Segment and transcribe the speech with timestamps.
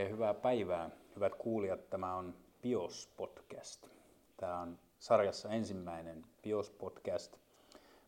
[0.00, 1.90] Oikein hyvää päivää, hyvät kuulijat.
[1.90, 3.86] Tämä on Bios Podcast.
[4.36, 7.36] Tämä on sarjassa ensimmäinen Bios Podcast.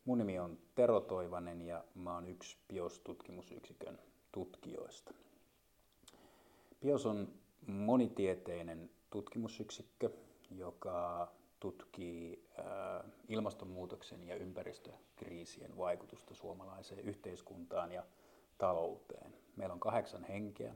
[0.05, 3.98] Mun nimi on Tero Toivanen ja mä oon yksi Bios-tutkimusyksikön
[4.33, 5.15] tutkijoista.
[6.81, 7.29] Bios on
[7.67, 10.11] monitieteinen tutkimusyksikkö,
[10.51, 11.29] joka
[11.61, 12.45] tutkii
[13.29, 18.05] ilmastonmuutoksen ja ympäristökriisien vaikutusta suomalaiseen yhteiskuntaan ja
[18.59, 19.34] talouteen.
[19.56, 20.75] Meillä on kahdeksan henkeä.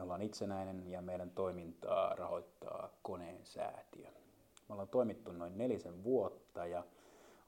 [0.00, 4.06] Me ollaan itsenäinen ja meidän toimintaa rahoittaa koneen säätiö.
[4.68, 6.84] Me ollaan toimittu noin nelisen vuotta ja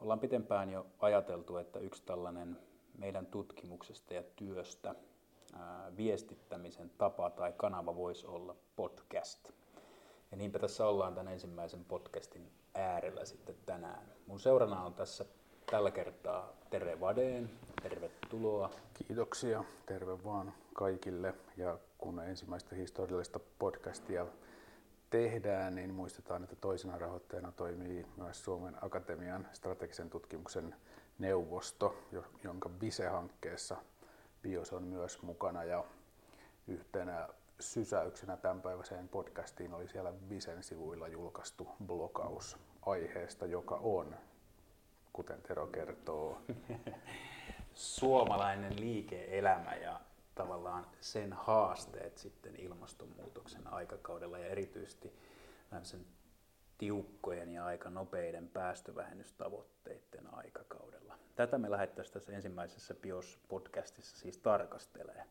[0.00, 2.58] ollaan pitempään jo ajateltu, että yksi tällainen
[2.98, 4.95] meidän tutkimuksesta ja työstä
[5.97, 9.50] viestittämisen tapa tai kanava voisi olla podcast.
[10.30, 14.12] Ja niinpä tässä ollaan tämän ensimmäisen podcastin äärellä sitten tänään.
[14.27, 15.25] Mun seurana on tässä
[15.70, 17.50] tällä kertaa Tere Vadeen.
[17.83, 18.22] Tervetuloa.
[18.94, 21.34] Kiitoksia, terve vaan kaikille.
[21.56, 24.27] Ja kun ensimmäistä historiallista podcastia
[25.11, 30.74] tehdään, niin muistetaan, että toisena rahoittajana toimii myös Suomen Akatemian strategisen tutkimuksen
[31.19, 31.97] neuvosto,
[32.44, 33.77] jonka VISE-hankkeessa
[34.42, 35.64] BIOS on myös mukana.
[35.64, 35.84] Ja
[36.67, 37.28] yhtenä
[37.61, 44.17] sysäyksenä tämänpäiväiseen podcastiin oli siellä Visen sivuilla julkaistu blokaus aiheesta, joka on,
[45.12, 46.39] kuten Tero kertoo,
[47.75, 50.01] suomalainen liike-elämä ja
[50.34, 55.12] tavallaan sen haasteet sitten ilmastonmuutoksen aikakaudella ja erityisesti
[55.83, 56.06] sen
[56.79, 61.19] tiukkojen ja aika nopeiden päästövähennystavoitteiden aikakaudella.
[61.37, 65.25] Tätä me lähettäisiin tässä ensimmäisessä BIOS-podcastissa siis tarkastelee.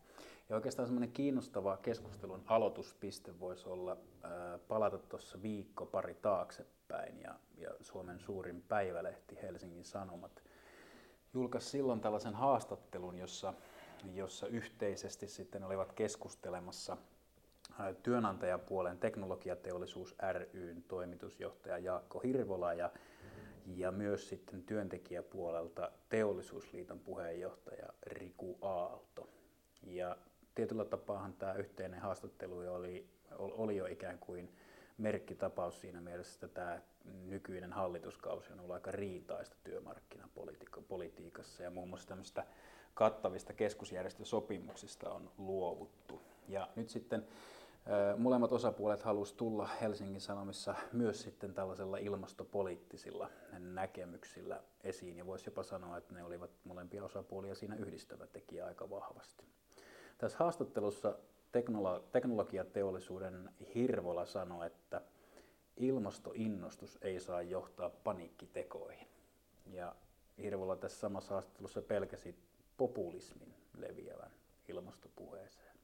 [0.49, 7.35] Ja oikeastaan semmoinen kiinnostava keskustelun aloituspiste voisi olla ää, palata tuossa viikko pari taaksepäin ja,
[7.57, 10.43] ja Suomen suurin päivälehti Helsingin Sanomat
[11.33, 13.53] julkaisi silloin tällaisen haastattelun, jossa,
[14.13, 16.97] jossa yhteisesti sitten olivat keskustelemassa
[18.03, 20.15] työnantajapuolen teknologiateollisuus
[20.53, 22.91] ryn toimitusjohtaja Jaakko Hirvola ja,
[23.65, 29.29] ja myös sitten työntekijäpuolelta teollisuusliiton puheenjohtaja Riku Aalto.
[29.83, 30.17] Ja
[30.55, 34.49] tietyllä tapaahan tämä yhteinen haastattelu oli, oli jo ikään kuin
[35.01, 36.81] merkkitapaus siinä mielessä, että tämä
[37.25, 42.45] nykyinen hallituskausi on ollut aika riitaista työmarkkinapolitiikassa ja muun muassa tämmöistä
[42.93, 46.21] kattavista keskusjärjestösopimuksista on luovuttu.
[46.47, 47.27] Ja nyt sitten
[48.17, 53.29] molemmat osapuolet halusivat tulla Helsingin Sanomissa myös sitten tällaisella ilmastopoliittisilla
[53.59, 58.89] näkemyksillä esiin ja voisi jopa sanoa, että ne olivat molempia osapuolia siinä yhdistävä tekijä aika
[58.89, 59.45] vahvasti.
[60.17, 61.17] Tässä haastattelussa
[61.51, 65.01] teknolo- teknologiateollisuuden Hirvola sanoi, että
[65.77, 69.07] ilmastoinnostus ei saa johtaa paniikkitekoihin.
[69.65, 69.95] Ja
[70.37, 72.35] Hirvola tässä samassa haastattelussa pelkäsi
[72.77, 74.31] populismin leviävän
[74.67, 75.75] ilmastopuheeseen.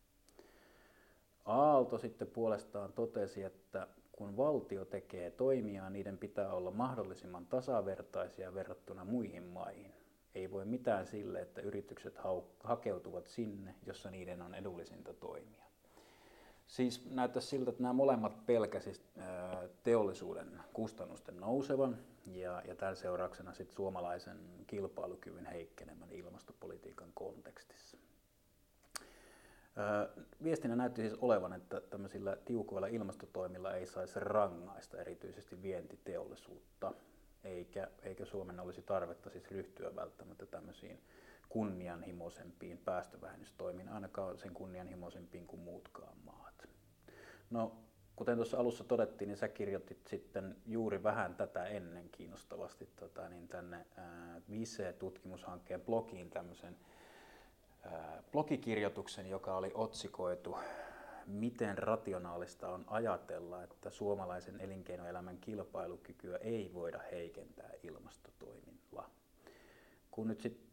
[1.46, 9.06] Aalto sitten puolestaan totesi, että kun valtio tekee toimia, niiden pitää olla mahdollisimman tasavertaisia verrattuna
[9.06, 9.94] muihin maihin.
[10.38, 12.18] Ei voi mitään sille, että yritykset
[12.64, 15.66] hakeutuvat sinne, jossa niiden on edullisinta toimia.
[16.68, 19.02] Siis näyttää siltä, että nämä molemmat pelkäsivät
[19.84, 24.38] teollisuuden kustannusten nousevan ja, ja tämän seurauksena sit suomalaisen
[24.68, 27.98] kilpailukyvyn heikkenemän ilmastopolitiikan kontekstissa.
[30.44, 36.94] Viestinä näytti siis olevan, että tämmöisillä tiukoilla ilmastotoimilla ei saisi rangaista erityisesti vientiteollisuutta
[37.44, 41.02] eikä, eikä Suomen olisi tarvetta siis ryhtyä välttämättä tämmöisiin
[41.50, 46.68] kunnianhimoisempiin päästövähennystoimiin, ainakaan sen kunnianhimoisempiin kuin muutkaan maat.
[47.50, 47.76] No,
[48.16, 53.48] kuten tuossa alussa todettiin, niin sä kirjoitit sitten juuri vähän tätä ennen kiinnostavasti tota, niin
[53.48, 56.78] tänne ää, Vise-tutkimushankkeen blogiin tämmöisen
[57.84, 60.58] ää, blogikirjoituksen, joka oli otsikoitu
[61.28, 69.10] miten rationaalista on ajatella, että suomalaisen elinkeinoelämän kilpailukykyä ei voida heikentää ilmastotoimilla.
[70.12, 70.68] Kun nyt sitten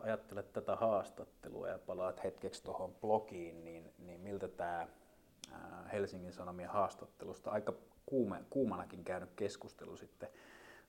[0.00, 4.86] ajattelet tätä haastattelua ja palaat hetkeksi tuohon blogiin, niin, niin miltä tämä
[5.92, 7.72] Helsingin Sanomien haastattelusta aika
[8.06, 10.28] kuume, kuumanakin käynyt keskustelu sitten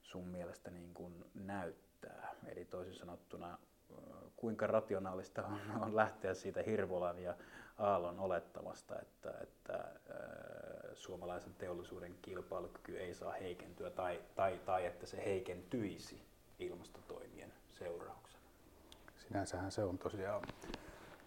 [0.03, 2.35] sun mielestä niin kuin näyttää?
[2.45, 3.57] Eli toisin sanottuna,
[4.35, 7.35] kuinka rationaalista on, on lähteä siitä Hirvolan ja
[7.77, 9.91] Aallon olettamasta, että, että
[10.93, 16.21] suomalaisen teollisuuden kilpailukyky ei saa heikentyä tai, tai, tai että se heikentyisi
[16.59, 18.43] ilmastotoimien seurauksena.
[19.17, 20.41] Sinänsähän se on tosiaan,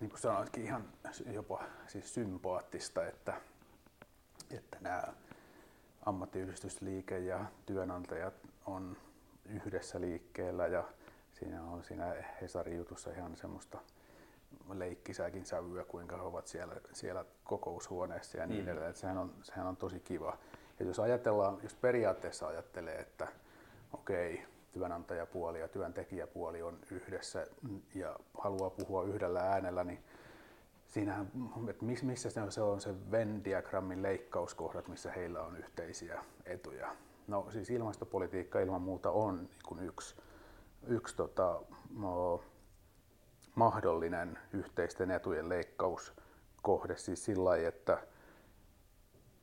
[0.00, 0.88] niin kuin sanoitkin, ihan
[1.32, 3.40] jopa siis sympaattista, että,
[4.50, 5.02] että nämä
[6.06, 8.34] ammattiyhdistysliike ja työnantajat
[8.66, 8.96] on
[9.44, 10.84] yhdessä liikkeellä ja
[11.32, 13.78] siinä on siinä Hesarin jutussa ihan semmoista
[14.78, 18.68] leikkisääkin sävyä, kuinka he ovat siellä, siellä kokoushuoneessa ja niin mm.
[18.68, 18.94] edelleen.
[18.94, 20.38] Sehän on, sehän on tosi kiva.
[20.80, 23.28] Ja jos ajatellaan, jos periaatteessa ajattelee, että
[23.92, 27.46] okei, okay, työnantajapuoli ja työntekijäpuoli on yhdessä
[27.94, 30.04] ja haluaa puhua yhdellä äänellä, niin
[30.86, 31.30] siinähän,
[31.70, 36.96] että missä se on, se on se Venn-diagrammin leikkauskohdat, missä heillä on yhteisiä etuja.
[37.26, 40.16] No siis ilmastopolitiikka ilman muuta on niin kuin yksi,
[40.86, 41.60] yksi tota,
[41.96, 42.42] no,
[43.54, 47.98] mahdollinen yhteisten etujen leikkauskohde siis sillä lailla, että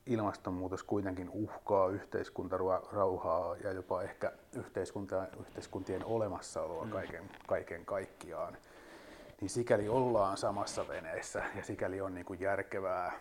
[0.06, 6.92] ilmastonmuutos kuitenkin uhkaa yhteiskuntarauhaa ja jopa ehkä yhteiskuntien olemassaoloa mm.
[6.92, 8.58] kaiken, kaiken kaikkiaan,
[9.42, 13.20] niin sikäli ollaan samassa veneessä ja sikäli on niin kuin järkevää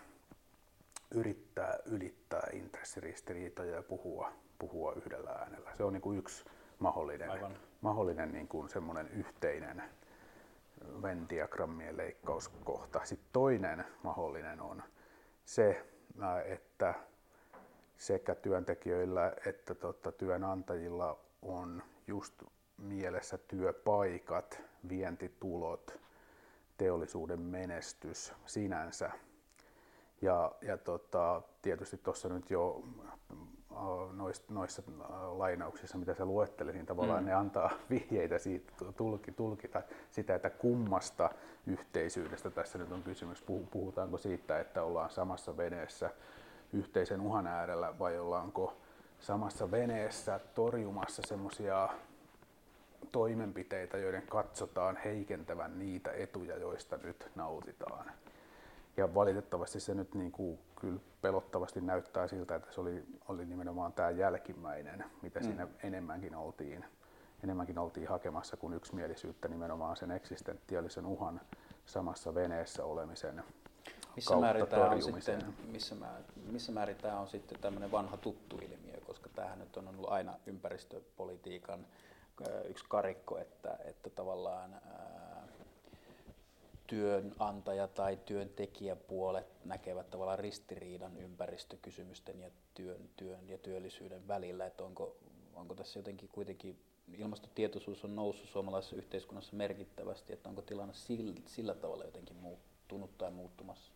[1.11, 5.71] yrittää ylittää intressiristiriitoja ja puhua, puhua yhdellä äänellä.
[5.77, 6.45] Se on niin kuin yksi
[6.79, 7.29] mahdollinen,
[7.81, 9.83] mahdollinen niin kuin semmoinen yhteinen
[11.01, 13.01] Venn-diagrammien leikkauskohta.
[13.03, 14.83] Sitten toinen mahdollinen on
[15.45, 15.85] se,
[16.45, 16.93] että
[17.97, 22.43] sekä työntekijöillä että tota, työnantajilla on just
[22.77, 25.99] mielessä työpaikat, vientitulot,
[26.77, 29.11] teollisuuden menestys sinänsä.
[30.21, 32.83] Ja, ja tota, tietysti tuossa nyt jo
[34.13, 34.81] noissa, noissa
[35.37, 37.25] lainauksissa, mitä sä luettelit, niin tavallaan mm.
[37.25, 39.81] ne antaa vihjeitä siitä, tulki, tulkita
[40.11, 41.29] sitä, että kummasta
[41.67, 43.41] yhteisyydestä tässä nyt on kysymys.
[43.71, 46.09] Puhutaanko siitä, että ollaan samassa veneessä
[46.73, 48.73] yhteisen uhan äärellä vai ollaanko
[49.19, 51.89] samassa veneessä torjumassa semmoisia
[53.11, 58.11] toimenpiteitä, joiden katsotaan heikentävän niitä etuja, joista nyt nautitaan.
[58.97, 63.93] Ja valitettavasti se nyt niin kuin kyllä pelottavasti näyttää siltä, että se oli, oli nimenomaan
[63.93, 65.45] tämä jälkimmäinen, mitä mm.
[65.45, 66.85] siinä enemmänkin oltiin,
[67.43, 69.47] enemmänkin oltiin hakemassa kuin yksimielisyyttä.
[69.47, 71.41] Nimenomaan sen eksistentiaalisen uhan
[71.85, 73.43] samassa veneessä olemisen
[74.17, 78.55] missä määrin tämä on sitten, missä, määrin, missä määrin tämä on sitten tämmöinen vanha tuttu
[78.55, 81.87] ilmiö, koska tämähän nyt on ollut aina ympäristöpolitiikan
[82.69, 84.81] yksi karikko, että, että tavallaan
[86.87, 95.15] työnantaja- tai työntekijäpuolet näkevät tavallaan ristiriidan ympäristökysymysten ja työn, työn ja työllisyyden välillä, että onko,
[95.53, 96.79] onko tässä jotenkin kuitenkin
[97.13, 103.31] ilmastotietoisuus on noussut suomalaisessa yhteiskunnassa merkittävästi, että onko tilanne sillä, sillä tavalla jotenkin muuttunut tai
[103.31, 103.91] muuttumassa?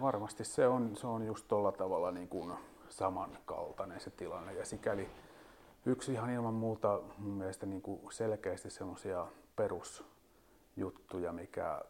[0.00, 2.52] Varmasti se on, se on just tuolla tavalla niin kuin
[2.88, 5.08] samankaltainen se tilanne ja sikäli
[5.86, 9.26] yksi ihan ilman muuta mun mielestä niin kuin selkeästi semmoisia
[9.56, 11.82] perusjuttuja, mikä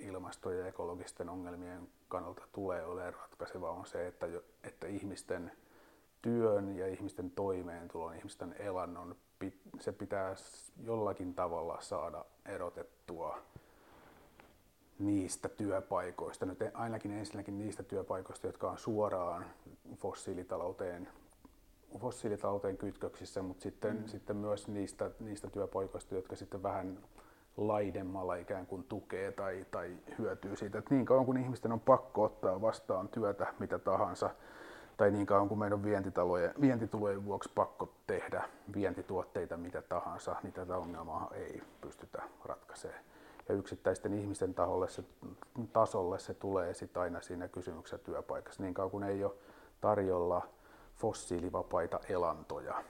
[0.00, 4.26] ilmasto- ja ekologisten ongelmien kannalta tulee olemaan ratkaiseva on se, että,
[4.62, 5.52] että ihmisten
[6.22, 9.16] työn ja ihmisten toimeentulon, ihmisten elannon,
[9.80, 10.34] se pitää
[10.82, 13.38] jollakin tavalla saada erotettua
[14.98, 19.46] niistä työpaikoista, nyt ainakin ensinnäkin niistä työpaikoista, jotka on suoraan
[19.96, 21.08] fossiilitalouteen,
[21.98, 24.06] fossiilitalouteen kytköksissä, mutta sitten, mm.
[24.06, 26.98] sitten myös niistä, niistä työpaikoista, jotka sitten vähän
[27.60, 30.78] laidemmalla ikään kuin tukee tai, tai hyötyy siitä.
[30.78, 34.30] Että niin kauan kuin ihmisten on pakko ottaa vastaan työtä mitä tahansa,
[34.96, 38.42] tai niin kauan kuin meidän on vientitulojen, vientitulojen vuoksi pakko tehdä
[38.74, 43.00] vientituotteita mitä tahansa, niin tätä ongelmaa ei pystytä ratkaisemaan.
[43.48, 45.04] Ja yksittäisten ihmisten taholle se,
[45.72, 48.62] tasolle se tulee sitten aina siinä kysymyksessä työpaikassa.
[48.62, 49.32] Niin kauan kuin ei ole
[49.80, 50.46] tarjolla
[50.96, 52.84] fossiilivapaita elantoja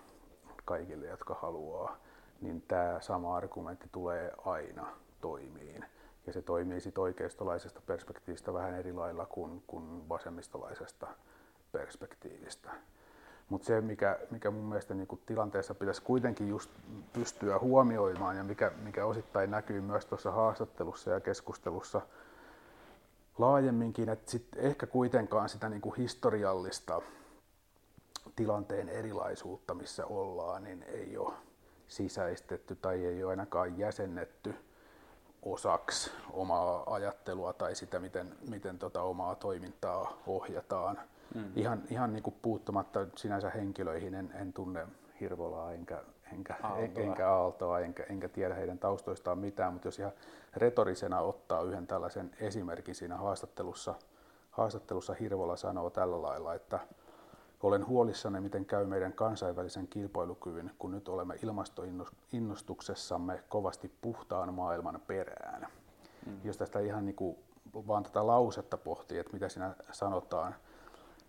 [0.64, 1.96] kaikille, jotka haluaa
[2.40, 4.86] niin tämä sama argumentti tulee aina
[5.20, 5.84] toimiin.
[6.26, 11.06] Ja se toimii sitten oikeistolaisesta perspektiivistä vähän eri lailla kuin, kuin vasemmistolaisesta
[11.72, 12.70] perspektiivistä.
[13.48, 16.70] Mutta se, mikä, mikä mun mielestä niin tilanteessa pitäisi kuitenkin just
[17.12, 22.00] pystyä huomioimaan ja mikä, mikä osittain näkyy myös tuossa haastattelussa ja keskustelussa
[23.38, 27.02] laajemminkin, että sit ehkä kuitenkaan sitä niin historiallista
[28.36, 31.32] tilanteen erilaisuutta, missä ollaan, niin ei ole
[31.90, 34.54] sisäistetty tai ei ole ainakaan jäsennetty
[35.42, 40.98] osaksi omaa ajattelua tai sitä, miten, miten tota omaa toimintaa ohjataan.
[41.34, 41.52] Mm.
[41.56, 44.86] Ihan, ihan niin kuin puuttumatta sinänsä henkilöihin en, en tunne
[45.20, 47.02] Hirvolaa enkä, enkä, Aaltoa.
[47.02, 50.12] enkä Aaltoa, enkä, enkä tiedä heidän taustoistaan mitään, mutta jos ihan
[50.56, 53.94] retorisena ottaa yhden tällaisen esimerkin siinä haastattelussa,
[54.50, 56.78] haastattelussa Hirvola sanoo tällä lailla, että
[57.62, 65.66] olen huolissani, miten käy meidän kansainvälisen kilpailukyvyn, kun nyt olemme ilmastoinnostuksessamme kovasti puhtaan maailman perään.
[66.26, 66.40] Mm.
[66.44, 67.36] Jos tästä ihan niin kuin
[67.74, 70.54] vaan tätä lausetta pohtii, että mitä siinä sanotaan,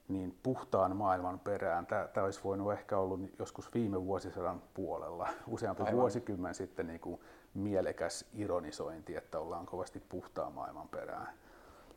[0.08, 1.86] niin puhtaan maailman perään.
[1.86, 6.00] Tämä olisi voinut ehkä ollut joskus viime vuosisadan puolella, useampi Aivan.
[6.00, 7.22] vuosikymmen sitten niin kuin
[7.54, 11.28] mielekäs ironisointi, että ollaan kovasti puhtaan maailman perään.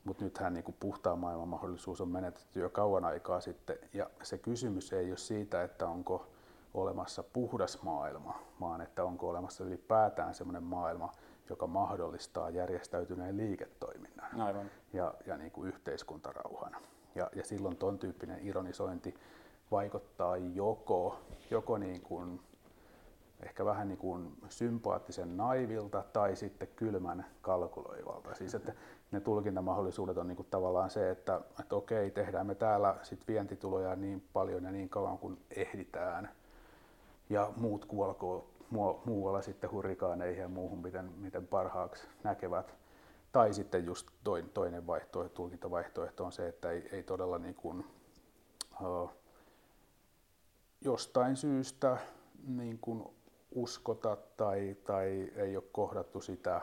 [0.05, 3.79] Mutta nythän niin kuin puhtaan maailman mahdollisuus on menetetty jo kauan aikaa sitten.
[3.93, 6.27] Ja se kysymys ei ole siitä, että onko
[6.75, 11.13] olemassa puhdas maailma, vaan että onko olemassa ylipäätään sellainen maailma,
[11.51, 14.71] joka mahdollistaa järjestäytyneen liiketoiminnan Aivan.
[14.93, 16.77] ja, ja niin kuin yhteiskuntarauhan.
[17.15, 19.15] Ja, ja silloin tuon tyyppinen ironisointi
[19.71, 21.19] vaikuttaa joko,
[21.51, 22.41] joko niin kuin,
[23.43, 28.35] ehkä vähän niin kuin sympaattisen naivilta tai sitten kylmän kalkuloivalta.
[28.35, 28.73] Siis että
[29.14, 33.97] ne tulkintamahdollisuudet on niin kuin tavallaan se, että, että okei, tehdään me täällä sit vientituloja
[33.97, 36.30] niin paljon ja niin kauan kuin ehditään
[37.30, 38.50] ja muut kuolkoo
[39.04, 42.75] muualla sitten hurrikaaneihin ja muuhun, miten, miten parhaaksi näkevät.
[43.33, 44.06] Tai sitten just
[44.54, 47.85] toinen vaihtoehto, tulkintavaihtoehto on se, että ei, ei todella niin kuin,
[48.80, 49.11] uh,
[50.80, 51.99] jostain syystä
[52.47, 53.04] niin kuin
[53.54, 56.61] uskota tai, tai ei ole kohdattu sitä,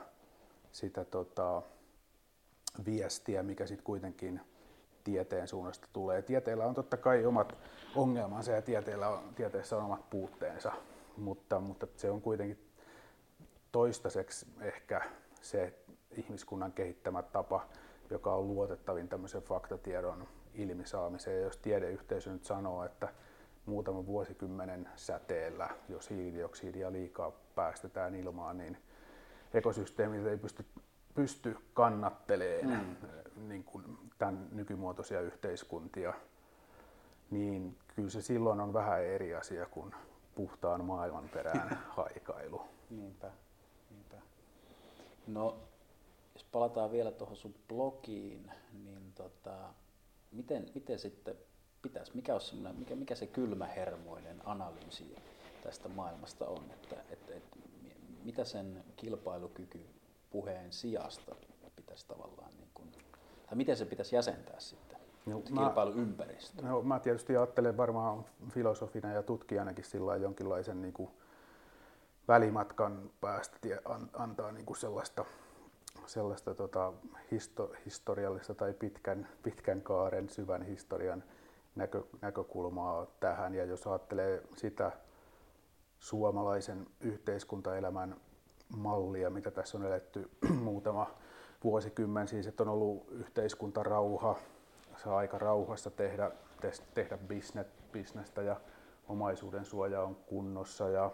[0.72, 1.62] sitä tota,
[2.86, 4.42] viestiä, mikä sitten kuitenkin
[5.04, 6.22] tieteen suunnasta tulee.
[6.22, 7.56] Tieteellä on totta kai omat
[7.96, 10.72] ongelmansa ja tieteellä on, tieteessä on omat puutteensa,
[11.18, 12.72] mutta, mutta se on kuitenkin
[13.72, 15.02] toistaiseksi ehkä
[15.42, 15.74] se
[16.18, 17.70] ihmiskunnan kehittämä tapa,
[18.10, 21.42] joka on luotettavin tämmöisen faktatiedon ilmisaamiseen.
[21.42, 23.08] Jos tiedeyhteisö nyt sanoo, että
[23.66, 28.78] muutaman vuosikymmenen säteellä, jos hiilidioksidia liikaa päästetään ilmaan, niin
[29.54, 30.66] ekosysteemit ei pysty,
[31.16, 32.98] pysty kannattelemaan
[33.36, 33.50] mm.
[33.50, 36.14] niin kuin tämän nykymuotoisia yhteiskuntia,
[37.32, 39.96] niin kyllä se silloin on vähän eri asia kuin
[40.36, 42.62] puhtaan maailman perään haikailu.
[42.90, 43.32] Niinpä,
[43.90, 44.16] niinpä.
[45.28, 45.58] No,
[46.34, 48.52] jos palataan vielä tuohon sun blogiin,
[48.84, 49.74] niin tota,
[50.32, 51.36] miten, miten sitten
[51.82, 55.16] pitäisi, mikä, on mikä, mikä se kylmähermoinen analyysi
[55.64, 57.58] tästä maailmasta on, että, että, että
[58.24, 59.80] mitä sen kilpailukyky
[60.32, 61.36] puheen sijasta
[61.76, 62.92] pitäisi tavallaan, niin kuin,
[63.46, 65.00] tai miten se pitäisi jäsentää sitten?
[65.26, 66.62] No, mä, kilpailuympäristö.
[66.62, 71.10] No, mä tietysti ajattelen varmaan filosofina ja tutkijanakin sillä jonkinlaisen niin kuin
[72.28, 73.58] välimatkan päästä
[74.14, 75.26] antaa niin kuin sellaista,
[76.06, 76.94] sellaista tota,
[77.32, 81.24] histo, historiallista tai pitkän, pitkän kaaren, syvän historian
[81.76, 83.56] näkö, näkökulmaa tähän.
[83.56, 84.92] Ja jos ajattelee sitä
[86.00, 88.16] suomalaisen yhteiskuntaelämän
[88.78, 90.30] mallia, mitä tässä on eletty
[90.64, 91.12] muutama
[91.64, 94.36] vuosikymmen, siis että on ollut yhteiskuntarauha,
[95.04, 96.32] saa aika rauhassa tehdä,
[96.94, 98.62] tehdä business, bisnestä ja
[99.08, 101.12] omaisuuden suoja on kunnossa ja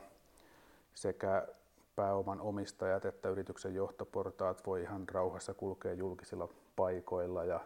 [0.94, 1.48] sekä
[1.96, 7.60] pääoman omistajat että yrityksen johtoportaat voi ihan rauhassa kulkea julkisilla paikoilla ja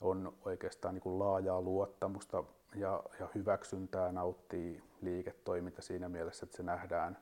[0.00, 2.44] on oikeastaan niin kuin laajaa luottamusta
[2.74, 7.18] ja, ja hyväksyntää nauttii liiketoiminta siinä mielessä, että se nähdään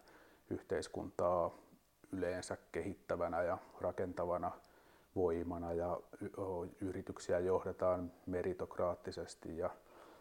[0.50, 1.50] yhteiskuntaa
[2.12, 4.50] yleensä kehittävänä ja rakentavana
[5.16, 6.00] voimana ja
[6.80, 9.70] yrityksiä johdetaan meritokraattisesti ja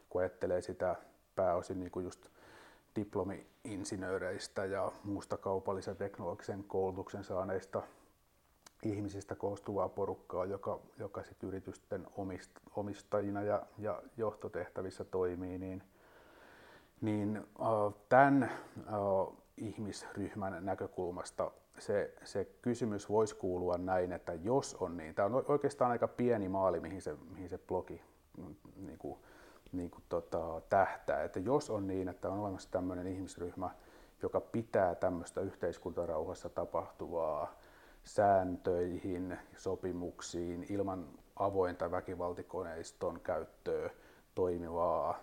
[0.10, 0.96] kun ajattelee sitä
[1.36, 2.30] pääosin niin kuin just
[2.96, 7.82] diplomi-insinööreistä ja muusta kaupallisen teknologisen koulutuksen saaneista
[8.84, 15.84] ihmisistä koostuvaa porukkaa, joka, joka sit yritysten omist, omistajina ja, ja johtotehtävissä toimii, niin,
[17.02, 18.50] niin äh, tämän äh,
[19.58, 25.92] ihmisryhmän näkökulmasta se, se kysymys voisi kuulua näin, että jos on niin, tämä on oikeastaan
[25.92, 28.02] aika pieni maali, mihin se, mihin se blogi
[28.76, 29.20] niin kuin,
[29.72, 33.70] niin kuin tota, tähtää, että jos on niin, että on olemassa tämmöinen ihmisryhmä,
[34.22, 37.60] joka pitää tämmöistä yhteiskuntarauhassa tapahtuvaa
[38.04, 43.90] sääntöihin, sopimuksiin, ilman avointa väkivaltikoneiston käyttöä
[44.36, 45.20] toimivaa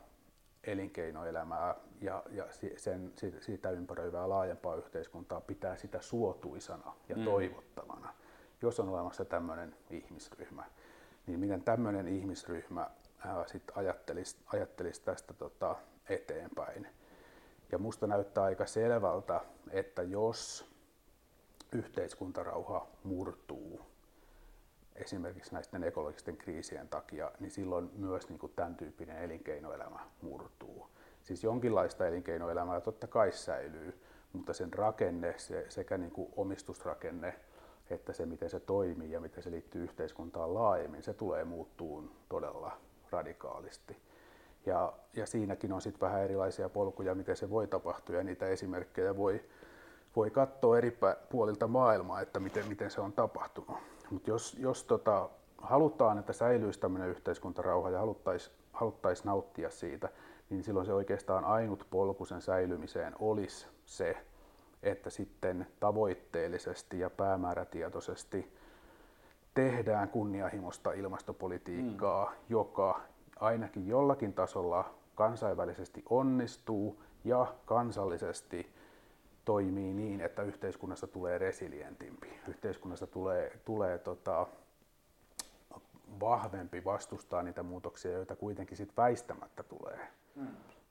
[0.64, 7.25] elinkeinoelämää ja, ja sen, siitä ympäröivää laajempaa yhteiskuntaa pitää sitä suotuisana ja mm.
[7.25, 8.15] toivottavana,
[8.62, 10.65] jos on olemassa tämmöinen ihmisryhmä.
[11.26, 15.76] Niin miten tämmöinen ihmisryhmä ää, sit ajattelisi, ajattelisi tästä tota,
[16.09, 16.87] eteenpäin.
[17.73, 20.71] Ja musta näyttää aika selvältä, että jos
[21.73, 23.81] yhteiskuntarauha murtuu
[24.95, 30.91] esimerkiksi näisten ekologisten kriisien takia, niin silloin myös niin kuin tämän tyyppinen elinkeinoelämä murtuu.
[31.26, 34.00] Siis jonkinlaista elinkeinoelämää totta kai säilyy,
[34.33, 37.35] mutta sen rakenne, se, sekä niin kuin omistusrakenne,
[37.90, 42.73] että se miten se toimii ja miten se liittyy yhteiskuntaan laajemmin, se tulee muuttuun todella
[43.11, 43.97] radikaalisti.
[44.66, 49.16] Ja, ja siinäkin on sitten vähän erilaisia polkuja, miten se voi tapahtua ja niitä esimerkkejä
[49.16, 49.45] voi,
[50.16, 50.99] voi katsoa eri
[51.30, 53.76] puolilta maailmaa, että miten, miten se on tapahtunut.
[54.11, 55.28] Mutta jos, jos tota,
[55.59, 60.09] halutaan, että säilyisi tämmöinen yhteiskuntarauha ja haluttaisiin haluttaisiin nauttia siitä,
[60.50, 64.17] niin silloin se oikeastaan ainut polku sen säilymiseen olisi se,
[64.83, 68.53] että sitten tavoitteellisesti ja päämäärätietoisesti
[69.55, 72.37] tehdään kunnianhimoista ilmastopolitiikkaa, mm.
[72.49, 73.00] joka
[73.41, 78.73] ainakin jollakin tasolla kansainvälisesti onnistuu ja kansallisesti
[79.45, 82.41] toimii niin, että yhteiskunnasta tulee resilientimpi.
[82.49, 84.47] Yhteiskunnasta tulee, tulee tota,
[86.21, 90.09] vahvempi vastustaa niitä muutoksia, joita kuitenkin sit väistämättä tulee.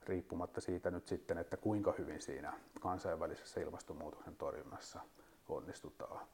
[0.06, 5.00] Riippumatta siitä nyt sitten, että kuinka hyvin siinä kansainvälisessä ilmastonmuutoksen torjunnassa
[5.48, 6.26] onnistutaan.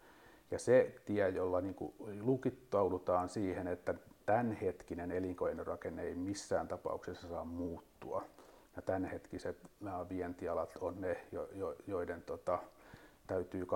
[0.50, 3.94] Ja se tie, jolla niin kuin lukittaudutaan siihen, että
[4.26, 8.24] tämänhetkinen elinkeinorakenne ei missään tapauksessa saa muuttua.
[8.76, 12.58] Ja tämänhetkiset nämä vientialat on ne, jo, jo, joiden tota,
[13.26, 13.66] täytyy 20-30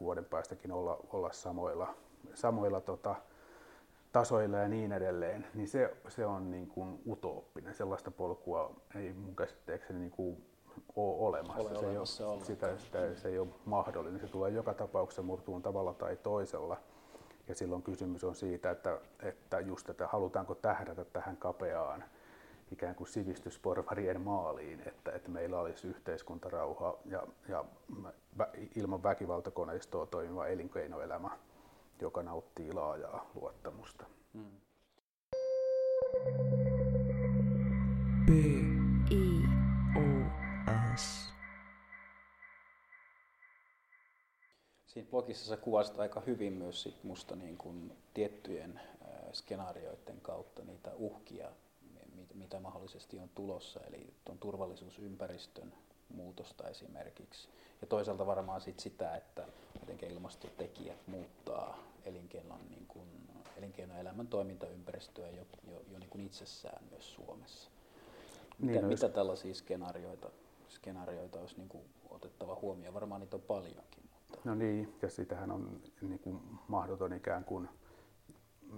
[0.00, 1.94] vuoden päästäkin olla, olla samoilla,
[2.34, 3.16] samoilla tota,
[4.12, 7.74] tasoilla ja niin edelleen, niin se, se on niin kuin utooppinen.
[7.74, 10.44] Sellaista polkua ei mun käsitteekseni niin kuin
[10.96, 11.62] ole olemassa.
[11.62, 14.20] Ole se, olemassa ei ole, sitä, sitä, se ei ole mahdollinen.
[14.20, 16.76] Se tulee joka tapauksessa murtuun tavalla tai toisella.
[17.48, 22.04] Ja silloin kysymys on siitä, että, että just, että halutaanko tähdätä tähän kapeaan
[22.72, 27.64] ikään kuin sivistysporvarien maaliin, että, että meillä olisi yhteiskuntarauha ja, ja
[28.74, 31.30] ilman väkivaltakoneistoa toimiva elinkeinoelämä,
[32.00, 34.04] joka nauttii laajaa luottamusta.
[34.34, 34.60] Hmm.
[38.26, 38.30] B.
[39.10, 39.44] I.
[39.96, 40.30] O.
[40.96, 41.32] S.
[44.86, 50.64] Siinä blogissa sä kuvasit aika hyvin myös sit musta niin kuin tiettyjen äh, skenaarioiden kautta
[50.64, 51.48] niitä uhkia,
[52.14, 55.72] mitä, mitä mahdollisesti on tulossa, eli tuon turvallisuusympäristön
[56.08, 57.48] muutosta esimerkiksi.
[57.80, 59.46] Ja toisaalta varmaan sit sitä, että
[59.80, 63.08] miten ilmastotekijät muuttaa elinkeinon, niin kuin,
[63.56, 67.70] elinkeinoelämän toimintaympäristöä jo, jo, jo niin kuin itsessään myös Suomessa.
[68.58, 70.30] Mitä, niin, mitä tällaisia skenaarioita,
[70.68, 72.94] skenaarioita olisi niin kuin otettava huomioon?
[72.94, 74.04] Varmaan niitä on paljonkin.
[74.12, 74.38] Mutta...
[74.44, 77.68] No niin, ja sitähän on niin kuin mahdoton ikään kuin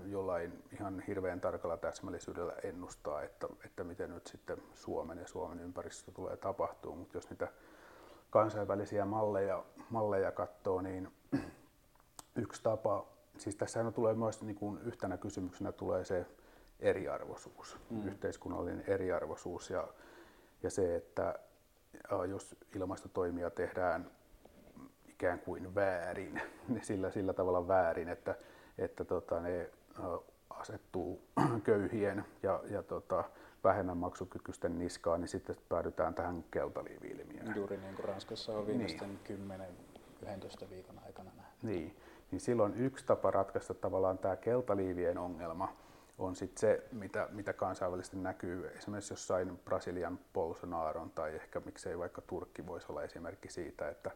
[0.06, 6.12] jollain ihan hirveän tarkalla täsmällisyydellä ennustaa, että, että miten nyt sitten Suomen ja Suomen ympäristössä
[6.12, 7.48] tulee tapahtuu, mutta jos niitä
[8.30, 11.08] kansainvälisiä malleja, malleja katsoo, niin
[12.36, 13.06] yksi tapa,
[13.38, 16.26] siis tässä tulee myös niin kuin yhtenä kysymyksenä tulee se
[16.80, 18.08] eriarvoisuus, mm.
[18.08, 19.88] yhteiskunnallinen eriarvoisuus ja,
[20.62, 21.38] ja se, että
[22.28, 24.10] jos ilmastotoimia tehdään
[25.08, 26.40] ikään kuin väärin,
[26.82, 28.34] sillä, sillä tavalla väärin, että,
[28.78, 29.70] että tota, ne
[30.50, 31.22] asettuu
[31.64, 33.24] köyhien ja, ja tota,
[33.64, 37.56] vähemmän maksukykyisten niskaan, niin sitten päädytään tähän keltaliivi-ilmiöön.
[37.56, 39.62] Juuri niin kuin Ranskassa on viimeisten niin.
[40.24, 41.66] 10-11 viikon aikana nähty.
[41.66, 41.96] Niin.
[42.32, 45.76] Niin silloin yksi tapa ratkaista tavallaan tämä keltaliivien ongelma
[46.18, 52.20] on sitten se, mitä, mitä kansainvälisesti näkyy esimerkiksi jossain Brasilian Bolsonaron tai ehkä miksei vaikka
[52.20, 54.10] Turkki voisi olla esimerkki siitä, että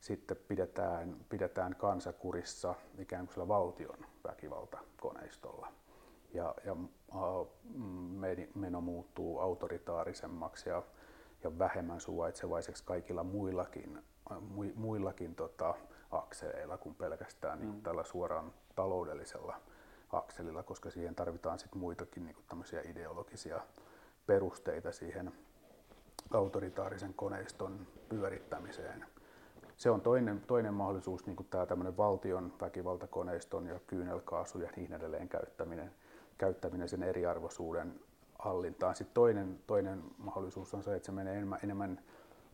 [0.00, 5.72] sitten pidetään, pidetään kansakurissa ikään kuin sillä valtion väkivaltakoneistolla.
[6.34, 6.76] Ja, ja
[8.54, 10.82] meno muuttuu autoritaarisemmaksi ja,
[11.44, 14.02] ja vähemmän suvaitsevaiseksi kaikilla muillakin,
[14.74, 15.74] muillakin tota,
[16.10, 17.72] akseleilla kuin pelkästään niin mm.
[17.72, 19.60] niin tällä suoraan taloudellisella
[20.12, 23.60] akselilla, koska siihen tarvitaan sit muitakin niin tämmöisiä ideologisia
[24.26, 25.32] perusteita siihen
[26.30, 29.06] autoritaarisen koneiston pyörittämiseen
[29.78, 34.92] se on toinen, toinen mahdollisuus, niin kuin tämä tämmöinen valtion väkivaltakoneiston ja kyynelkaasu ja niin
[34.92, 35.92] edelleen käyttäminen,
[36.38, 38.00] käyttäminen sen eriarvoisuuden
[38.38, 38.96] hallintaan.
[38.96, 42.00] Sitten toinen, toinen mahdollisuus on se, että se menee enemmän, enemmän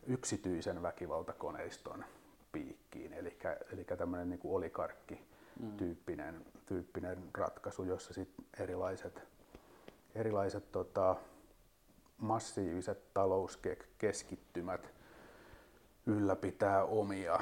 [0.07, 2.05] yksityisen väkivaltakoneiston
[2.55, 3.37] piikkiin, eli,
[3.73, 6.43] eli tämmöinen niin olikarkki-tyyppinen mm.
[6.65, 9.23] tyyppinen ratkaisu, jossa sit erilaiset,
[10.15, 11.15] erilaiset tota,
[12.17, 14.93] massiiviset talouskeskittymät
[16.05, 17.39] ylläpitää omia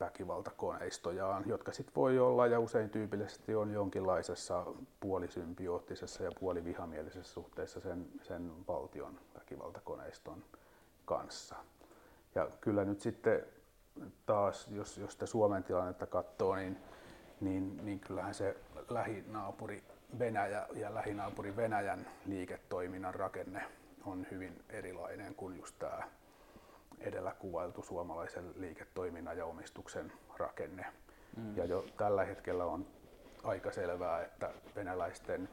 [0.00, 4.66] väkivaltakoneistojaan, jotka sitten voi olla ja usein tyypillisesti on jonkinlaisessa
[5.00, 10.44] puolisymbioottisessa ja puolivihamielisessä suhteessa sen, sen valtion väkivaltakoneiston
[11.04, 11.56] kanssa.
[12.34, 13.46] Ja kyllä nyt sitten
[14.26, 16.78] taas, jos, jos sitä Suomen tilannetta katsoo, niin,
[17.40, 18.56] niin, niin kyllähän se
[18.90, 19.82] lähinaapuri
[20.18, 23.64] Venäjä ja lähinaapuri Venäjän liiketoiminnan rakenne
[24.06, 26.02] on hyvin erilainen kuin just tämä
[27.00, 30.86] edellä kuvailtu suomalaisen liiketoiminnan ja omistuksen rakenne.
[31.36, 31.56] Mm.
[31.56, 32.86] Ja jo tällä hetkellä on
[33.44, 35.48] aika selvää, että venäläisten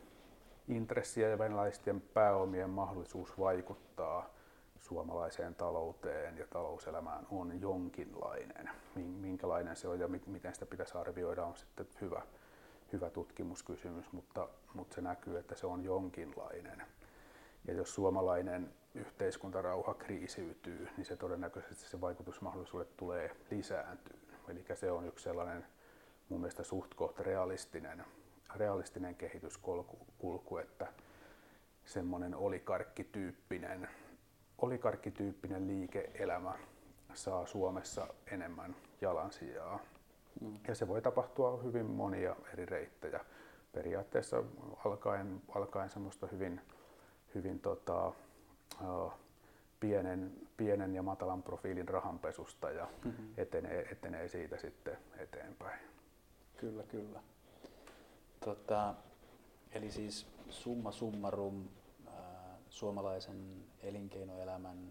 [0.67, 4.29] intressiä ja venäläisten pääomien mahdollisuus vaikuttaa
[4.79, 8.69] suomalaiseen talouteen ja talouselämään on jonkinlainen.
[8.95, 12.21] Minkälainen se on ja miten sitä pitäisi arvioida on sitten hyvä,
[12.93, 16.83] hyvä tutkimuskysymys, mutta, mutta se näkyy, että se on jonkinlainen.
[17.67, 24.17] Ja jos suomalainen yhteiskuntarauha kriisiytyy, niin se todennäköisesti se vaikutusmahdollisuudet tulee lisääntyä.
[24.47, 25.65] Eli se on yksi sellainen
[26.29, 28.05] mun mielestä suht koht realistinen,
[28.55, 30.87] realistinen kehityskulku, että
[31.85, 33.89] semmoinen olikarkkityyppinen,
[34.61, 36.53] olikarkkityyppinen liike-elämä
[37.13, 39.79] saa Suomessa enemmän jalansijaa.
[40.41, 40.59] Mm.
[40.67, 43.25] Ja se voi tapahtua hyvin monia eri reittejä.
[43.71, 44.43] Periaatteessa
[44.85, 46.61] alkaen, alkaen semmoista hyvin,
[47.35, 48.07] hyvin tota,
[48.81, 49.13] uh,
[49.79, 53.33] pienen, pienen ja matalan profiilin rahanpesusta ja mm-hmm.
[53.37, 55.79] etenee, etenee siitä sitten eteenpäin.
[56.57, 57.19] Kyllä, kyllä.
[58.39, 58.93] Tota,
[59.71, 61.67] eli siis summa summarum
[62.07, 64.89] ää, suomalaisen elinkeinoelämän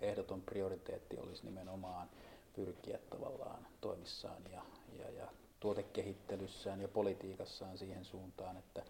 [0.00, 2.08] ehdoton prioriteetti olisi nimenomaan
[2.52, 4.62] pyrkiä tavallaan toimissaan ja,
[4.98, 5.28] ja, ja
[5.60, 8.82] tuotekehittelyssään ja politiikassaan siihen suuntaan, että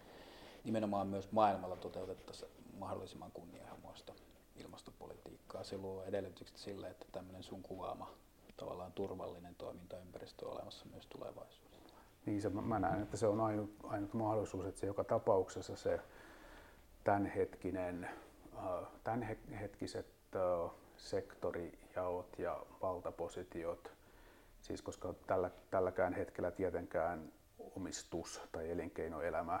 [0.63, 4.13] nimenomaan myös maailmalla toteutettaisiin mahdollisimman kunnianhimoista
[4.55, 5.63] ilmastopolitiikkaa.
[5.63, 8.13] Se luo edellytykset sille, että tämmöinen sun kuvaama
[8.57, 11.95] tavallaan turvallinen toimintaympäristö on olemassa myös tulevaisuudessa.
[12.25, 15.99] Niin se, mä näen, että se on ainut, ainut mahdollisuus, että se joka tapauksessa se
[17.03, 18.09] tämänhetkinen,
[19.03, 20.05] tämänhetkiset
[20.97, 23.93] sektorijaot ja valtapositiot,
[24.61, 27.31] siis koska tällä, tälläkään hetkellä tietenkään
[27.75, 29.59] omistus tai elinkeinoelämä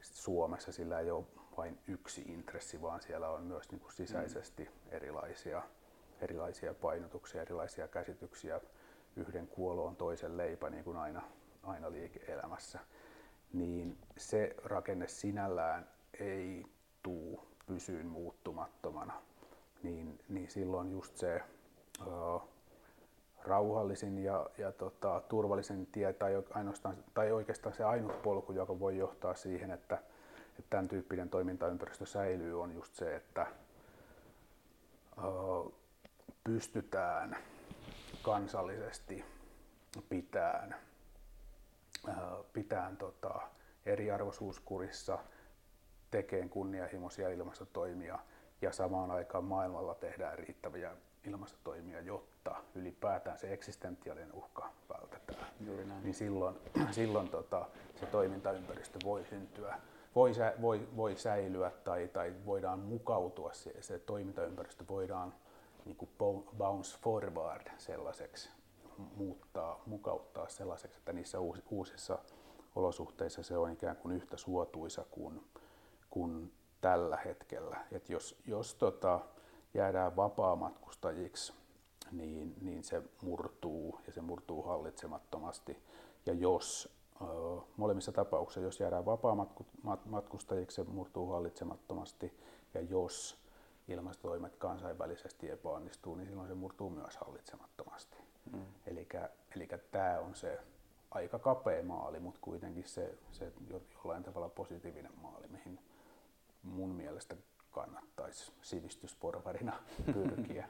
[0.00, 1.24] Suomessa sillä ei ole
[1.56, 4.70] vain yksi intressi, vaan siellä on myös niin kuin sisäisesti mm.
[4.90, 5.62] erilaisia,
[6.20, 8.60] erilaisia painotuksia, erilaisia käsityksiä.
[9.16, 11.22] Yhden kuolo on toisen leipä, niin kuin aina,
[11.62, 12.78] aina liike-elämässä.
[13.52, 15.88] Niin se rakenne sinällään
[16.20, 16.66] ei
[17.02, 19.12] tuu pysyyn muuttumattomana
[19.82, 21.42] niin, niin silloin just se
[22.06, 22.42] uh,
[23.44, 28.98] rauhallisin ja, ja tota, turvallisin tie tai, ainoastaan, tai oikeastaan se ainut polku, joka voi
[28.98, 29.94] johtaa siihen, että,
[30.48, 33.46] että tämän tyyppinen toimintaympäristö säilyy, on just se, että
[35.24, 35.72] uh,
[36.44, 37.36] pystytään
[38.22, 39.24] kansallisesti
[40.08, 40.76] pitään,
[42.08, 43.40] uh, pitään tota,
[43.86, 45.18] eriarvoisuuskurissa,
[46.10, 48.18] tekemään kunnianhimoisia ilmastotoimia–
[48.62, 55.46] ja samaan aikaan maailmalla tehdään riittäviä ilmastotoimia, jotta ylipäätään se eksistentiaalinen uhka vältetään.
[55.60, 56.02] Juuri näin.
[56.02, 56.56] Niin silloin,
[56.90, 57.66] silloin tota,
[58.00, 59.80] se toimintaympäristö voi syntyä,
[60.14, 65.34] voi, voi, voi säilyä tai, tai voidaan mukautua, se, se toimintaympäristö voidaan
[65.84, 66.10] niin kuin
[66.58, 68.50] bounce forward sellaiseksi,
[69.16, 71.38] muuttaa, mukauttaa sellaiseksi, että niissä
[71.70, 72.18] uusissa
[72.76, 75.40] olosuhteissa se on ikään kuin yhtä suotuisa kuin,
[76.10, 77.76] kuin tällä hetkellä.
[77.92, 79.20] Et jos jos tota,
[79.74, 81.52] jäädään vapaamatkustajiksi,
[82.12, 85.82] niin, niin se murtuu ja se murtuu hallitsemattomasti.
[86.26, 87.24] Ja jos ö,
[87.76, 92.32] molemmissa tapauksissa, jos jäädään vapaamatkustajiksi, se murtuu hallitsemattomasti.
[92.74, 93.38] Ja jos
[93.88, 98.16] ilmastotoimet kansainvälisesti epäonnistuu, niin silloin se murtuu myös hallitsemattomasti.
[98.52, 98.64] Mm.
[98.86, 100.58] Eli tämä on se
[101.10, 105.78] aika kapea maali, mutta kuitenkin se, se jollain tavalla positiivinen maali, mihin,
[106.62, 107.36] mun mielestä
[107.70, 109.72] kannattaisi sivistysporvarina
[110.14, 110.68] pyrkiä.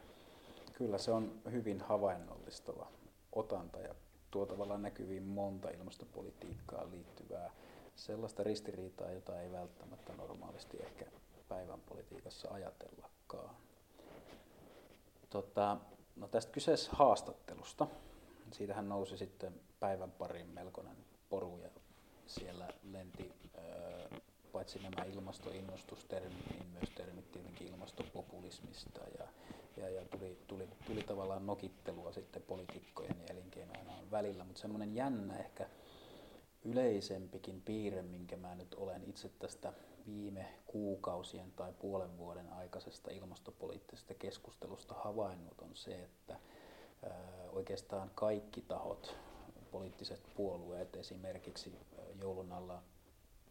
[0.72, 2.88] Kyllä se on hyvin havainnollistava
[3.32, 3.94] otanta ja
[4.30, 7.50] tuo tavallaan näkyviin monta ilmastopolitiikkaan liittyvää
[7.96, 11.04] sellaista ristiriitaa, jota ei välttämättä normaalisti ehkä
[11.48, 13.54] päivän politiikassa ajatellakaan.
[15.30, 15.76] Tota,
[16.16, 17.86] no tästä kyseessä haastattelusta.
[18.52, 20.96] Siitähän nousi sitten päivän parin melkoinen
[21.30, 21.70] poru ja
[22.26, 23.32] siellä lenti
[24.58, 29.26] paitsi nämä ilmastoinnostustermit, niin myös termit tietenkin ilmastopopulismista ja,
[29.76, 35.36] ja, ja tuli, tuli, tuli tavallaan nokittelua sitten poliitikkojen ja elinkeinoelämän välillä, mutta semmoinen jännä
[35.36, 35.68] ehkä
[36.64, 39.72] yleisempikin piirre, minkä mä nyt olen itse tästä
[40.06, 46.36] viime kuukausien tai puolen vuoden aikaisesta ilmastopoliittisesta keskustelusta havainnut, on se, että
[47.52, 49.16] oikeastaan kaikki tahot,
[49.70, 51.72] poliittiset puolueet esimerkiksi
[52.20, 52.82] joulun alla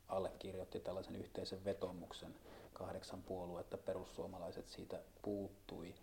[0.07, 2.35] allekirjoitti tällaisen yhteisen vetomuksen,
[2.73, 5.95] kahdeksan puoluetta, perussuomalaiset siitä puuttui,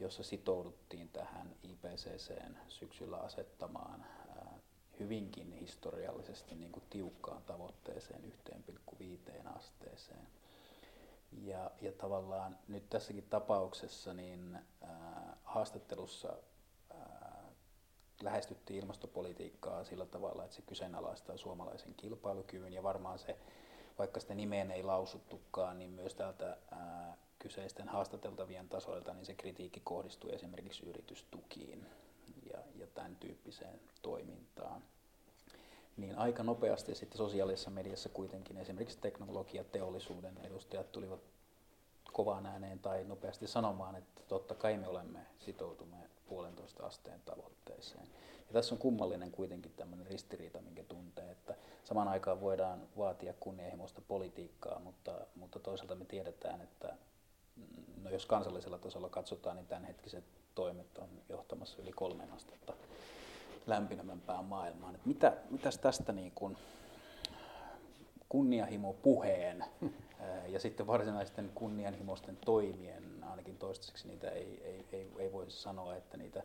[0.00, 4.04] jossa sitouduttiin tähän IPCCn syksyllä asettamaan
[5.00, 10.28] hyvinkin historiallisesti niin kuin tiukkaan tavoitteeseen 1,5 asteeseen.
[11.32, 16.36] Ja, ja tavallaan nyt tässäkin tapauksessa niin ää, haastattelussa
[18.22, 23.36] lähestyttiin ilmastopolitiikkaa sillä tavalla, että se kyseenalaistaa suomalaisen kilpailukyvyn ja varmaan se,
[23.98, 29.80] vaikka sitä nimeen ei lausuttukaan, niin myös täältä ää, kyseisten haastateltavien tasoilta, niin se kritiikki
[29.84, 31.86] kohdistuu esimerkiksi yritystukiin
[32.52, 34.82] ja, ja tämän tyyppiseen toimintaan.
[35.96, 41.20] Niin aika nopeasti sitten sosiaalisessa mediassa kuitenkin esimerkiksi teknologiateollisuuden edustajat tulivat
[42.12, 48.06] kovaan ääneen tai nopeasti sanomaan, että totta kai me olemme sitoutuneet puolentoista asteen tavoitteeseen.
[48.48, 54.02] Ja tässä on kummallinen kuitenkin tämmöinen ristiriita, minkä tuntee, että samaan aikaan voidaan vaatia kunnianhimoista
[54.08, 56.96] politiikkaa, mutta, mutta toisaalta me tiedetään, että
[57.56, 62.72] mm, no jos kansallisella tasolla katsotaan, niin tämänhetkiset toimet on johtamassa yli kolmen astetta
[63.66, 64.94] lämpinemämpään maailmaan.
[64.94, 66.56] Että mitä, mitäs tästä niin kuin
[68.28, 69.64] kunnianhimo puheen
[70.54, 76.16] ja sitten varsinaisten kunnianhimoisten toimien, ainakin toistaiseksi niitä ei, ei, ei, ei voisi sanoa, että
[76.16, 76.42] niitä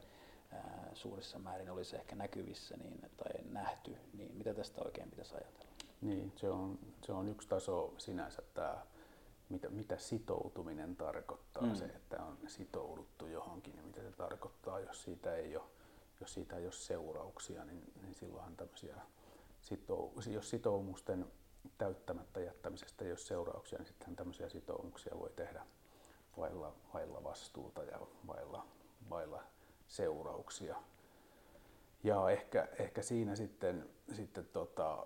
[0.94, 5.72] suurissa määrin olisi ehkä näkyvissä niin, tai nähty, niin mitä tästä oikein pitäisi ajatella?
[6.02, 8.86] Niin, se on, se on yksi taso sinänsä tämä,
[9.50, 11.76] mitä, mitä sitoutuminen tarkoittaa, mm.
[11.76, 15.66] se, että on sitouduttu johonkin, niin mitä se tarkoittaa, jos siitä ei ole,
[16.20, 18.96] jos siitä ei ole seurauksia, niin, niin silloinhan tämmöisiä
[19.62, 21.26] sitou, jos sitoumusten
[21.78, 25.66] täyttämättä jättämisestä ei ole seurauksia, niin sittenhän tämmöisiä sitoumuksia voi tehdä
[26.38, 28.66] vailla, vailla vastuuta ja vailla,
[29.10, 29.44] vailla
[29.88, 30.76] seurauksia.
[32.04, 35.06] Ja ehkä, ehkä siinä sitten, sitten tota,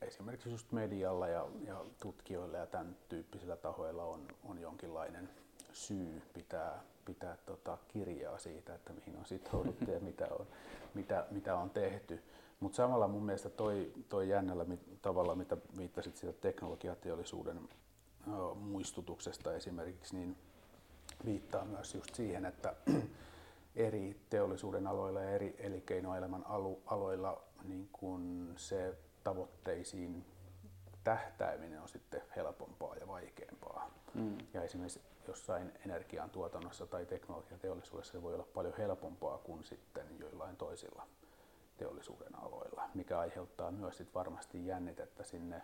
[0.00, 5.30] esimerkiksi just medialla ja, ja tutkijoilla ja tämän tyyppisillä tahoilla on, on jonkinlainen
[5.72, 10.46] syy pitää, pitää tota kirjaa siitä, että mihin on sitouduttu ja mitä on,
[10.94, 12.22] mitä, mitä on tehty.
[12.60, 14.66] Mutta samalla mun mielestä toi, toi jännällä
[15.02, 17.68] tavalla, mitä viittasit siitä teknologiateollisuuden
[18.54, 20.36] muistutuksesta esimerkiksi, niin
[21.24, 22.74] viittaa myös just siihen, että
[23.76, 26.44] eri teollisuuden aloilla ja eri elinkeinoelämän
[26.86, 30.24] aloilla niin kun se tavoitteisiin
[31.04, 33.90] tähtääminen on sitten helpompaa ja vaikeampaa.
[34.14, 34.38] Mm.
[34.54, 41.06] Ja esimerkiksi jossain energiantuotannossa tai teknologiateollisuudessa se voi olla paljon helpompaa kuin sitten joillain toisilla
[41.76, 45.62] teollisuuden aloilla, mikä aiheuttaa myös sit varmasti jännitettä sinne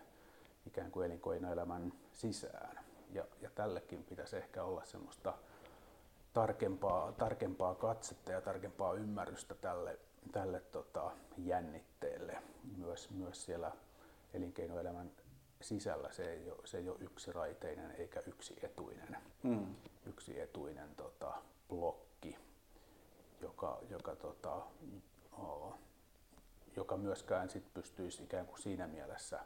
[0.69, 2.79] ikään kuin elinkeinoelämän sisään.
[3.11, 5.33] Ja, ja tällekin pitäisi ehkä olla semmoista
[6.33, 9.99] tarkempaa, tarkempaa katsetta ja tarkempaa ymmärrystä tälle,
[10.31, 12.37] tälle tota, jännitteelle
[12.77, 13.71] myös, myös siellä
[14.33, 15.11] elinkeinoelämän
[15.61, 19.75] sisällä se ei ole, se ei ole yksiraiteinen eikä yksietuinen, mm.
[20.05, 21.33] yksietuinen tota,
[21.69, 22.37] blokki,
[23.41, 24.61] joka, joka, tota,
[25.37, 25.73] oh,
[26.75, 29.39] joka myöskään sit pystyisi ikään kuin siinä mielessä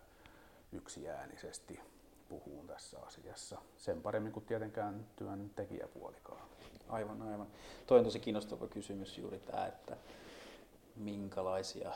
[0.73, 1.79] yksiäänisesti
[2.29, 3.61] puhuun tässä asiassa.
[3.77, 6.47] Sen paremmin kuin tietenkään työn tekijäpuolikaan.
[6.89, 7.47] Aivan, aivan.
[7.87, 9.97] Toi on tosi kiinnostava kysymys juuri tämä, että
[10.95, 11.91] minkälaisia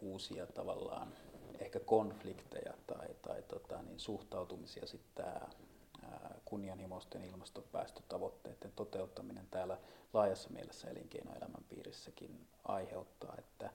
[0.00, 1.12] uusia tavallaan
[1.58, 5.40] ehkä konflikteja tai, tai tota, niin suhtautumisia sitten tämä
[6.44, 9.78] kunnianhimoisten ilmastopäästötavoitteiden toteuttaminen täällä
[10.12, 13.70] laajassa mielessä elinkeinoelämän piirissäkin aiheuttaa, että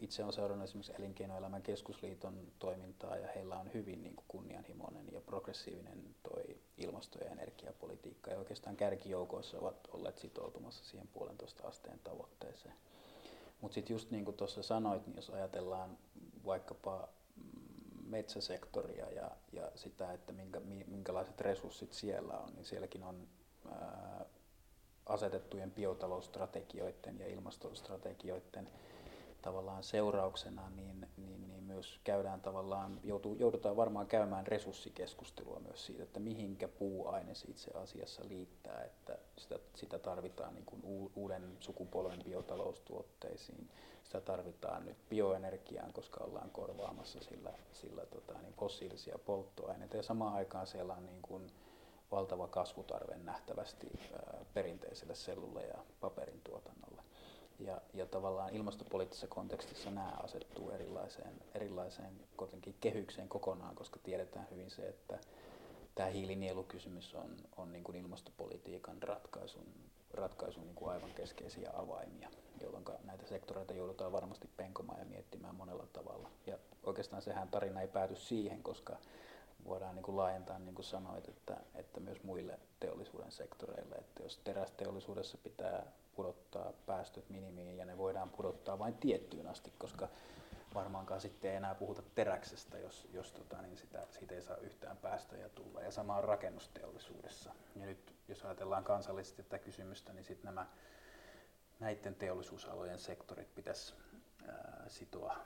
[0.00, 5.20] itse olen seurannut esimerkiksi Elinkeinoelämän keskusliiton toimintaa ja heillä on hyvin niin kuin kunnianhimoinen ja
[5.20, 12.74] progressiivinen toi ilmasto- ja energiapolitiikka ja oikeastaan kärkijoukoissa ovat olleet sitoutumassa siihen puolentoista asteen tavoitteeseen.
[13.60, 15.98] Mutta sitten just niin kuin tuossa sanoit, niin jos ajatellaan
[16.44, 17.08] vaikkapa
[18.06, 23.28] metsäsektoria ja, ja sitä, että minkä, minkälaiset resurssit siellä on, niin sielläkin on
[23.70, 24.24] ää,
[25.06, 28.68] asetettujen biotalousstrategioiden ja ilmastostrategioiden
[29.42, 36.02] tavallaan seurauksena niin, niin, niin myös käydään tavallaan, joutuu, joudutaan varmaan käymään resurssikeskustelua myös siitä,
[36.02, 43.70] että mihinkä puuaine itse asiassa liittää, että sitä, sitä tarvitaan niin kuin uuden sukupolven biotaloustuotteisiin,
[44.04, 50.34] sitä tarvitaan nyt bioenergiaan, koska ollaan korvaamassa sillä, sillä tota, niin fossiilisia polttoaineita ja samaan
[50.34, 51.52] aikaan siellä on niin kuin
[52.10, 56.97] valtava kasvutarve nähtävästi ää, perinteiselle sellulle ja paperin tuotannolle.
[57.58, 62.12] Ja, ja tavallaan ilmastopoliittisessa kontekstissa nämä asettuu erilaiseen, erilaiseen
[62.80, 65.18] kehykseen kokonaan, koska tiedetään hyvin se, että
[65.94, 69.66] tämä hiilinielukysymys on, on niin kuin ilmastopolitiikan ratkaisun,
[70.14, 75.86] ratkaisun niin kuin aivan keskeisiä avaimia, jolloin näitä sektoreita joudutaan varmasti penkomaan ja miettimään monella
[75.92, 76.30] tavalla.
[76.46, 78.96] Ja oikeastaan sehän tarina ei pääty siihen, koska
[79.64, 83.94] voidaan niin kuin laajentaa, niin kuin sanoit, että, että myös muille teollisuuden sektoreille.
[83.94, 90.08] Että jos terästeollisuudessa pitää pudottaa päästöt minimiin ja ne voidaan pudottaa vain tiettyyn asti, koska
[90.74, 94.96] varmaankaan sitten ei enää puhuta teräksestä, jos, jos tota, niin sitä, siitä ei saa yhtään
[94.96, 95.80] päästöjä tulla.
[95.82, 97.54] Ja sama on rakennusteollisuudessa.
[97.76, 100.66] Ja nyt jos ajatellaan kansallisesti tätä kysymystä, niin sitten nämä
[101.80, 103.94] näiden teollisuusalojen sektorit pitäisi
[104.48, 105.36] ää, sitoa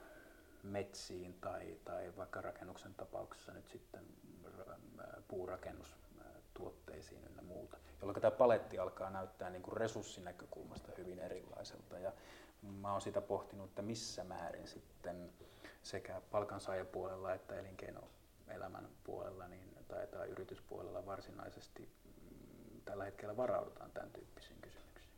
[0.62, 4.04] metsiin tai, tai vaikka rakennuksen tapauksessa nyt sitten
[6.54, 11.98] puurakennustuotteisiin ynnä muuta, jolloin tämä paletti alkaa näyttää niin kuin resurssinäkökulmasta hyvin erilaiselta.
[11.98, 12.12] Ja
[12.62, 15.32] mä oon sitä pohtinut, että missä määrin sitten
[15.82, 24.10] sekä palkansaajapuolella että elinkeinoelämän puolella niin tai, tai yrityspuolella varsinaisesti mm, tällä hetkellä varaudutaan tämän
[24.10, 25.12] tyyppisiin kysymyksiin?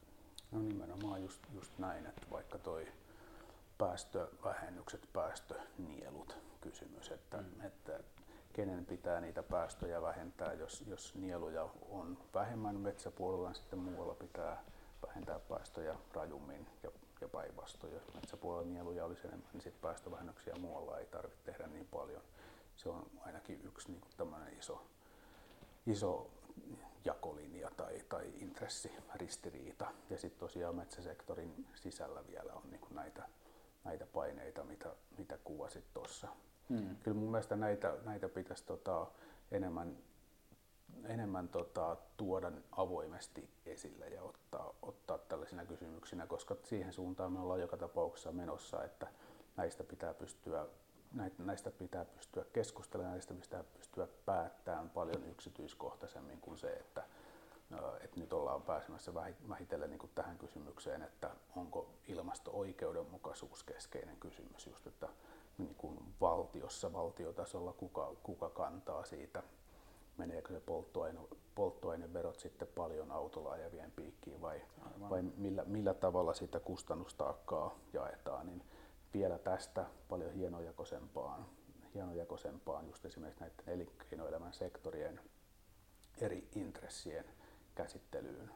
[0.50, 2.92] No nimenomaan just, just näin, että vaikka toi
[3.78, 7.60] päästövähennykset, päästönielut kysymys, että, mm.
[7.60, 8.00] että
[8.54, 14.64] kenen pitää niitä päästöjä vähentää, jos, jos nieluja on vähemmän metsäpuolella, niin sitten muualla pitää
[15.06, 16.90] vähentää päästöjä rajummin ja,
[17.20, 17.92] ja päinvastoin.
[17.92, 22.22] Jos metsäpuolella nieluja olisi enemmän, niin sitten päästövähennyksiä muualla ei tarvitse tehdä niin paljon.
[22.76, 24.82] Se on ainakin yksi niin kuin iso,
[25.86, 26.30] iso
[27.04, 29.86] jakolinja tai, tai intressiristiriita.
[30.10, 33.28] Ja sitten tosiaan metsäsektorin sisällä vielä on niin näitä,
[33.84, 34.88] näitä paineita, mitä,
[35.18, 36.28] mitä kuvasit tuossa.
[36.70, 36.96] Hmm.
[37.03, 39.07] Kyllä mun mielestä näitä, näitä pitäisi tota,
[39.50, 39.96] enemmän,
[41.05, 47.61] enemmän tota, tuoda avoimesti esille ja ottaa, ottaa tällaisina kysymyksinä, koska siihen suuntaan me ollaan
[47.61, 49.07] joka tapauksessa menossa, että
[49.57, 50.66] näistä pitää pystyä
[51.38, 57.05] näistä pitää pystyä keskustelemaan, näistä pitää pystyä päättämään paljon yksityiskohtaisemmin kuin se, että,
[58.00, 59.14] että nyt ollaan pääsemässä
[59.48, 65.09] vähitellen niin tähän kysymykseen, että onko ilmasto-oikeudenmukaisuus keskeinen kysymys, just että
[65.58, 69.42] niin kuin valtiossa, valtiotasolla, kuka, kuka kantaa siitä,
[70.16, 71.20] meneekö se polttoaine,
[71.54, 74.62] polttoaineverot sitten paljon autolla ajavien piikkiin vai,
[75.10, 78.62] vai millä, millä tavalla sitä kustannustaakkaa jaetaan, niin
[79.14, 81.46] vielä tästä paljon hienojakoisempaan,
[81.94, 85.20] hienojakoisempaan just esimerkiksi näiden elinkeinoelämän sektorien
[86.20, 87.24] eri intressien
[87.74, 88.50] käsittelyyn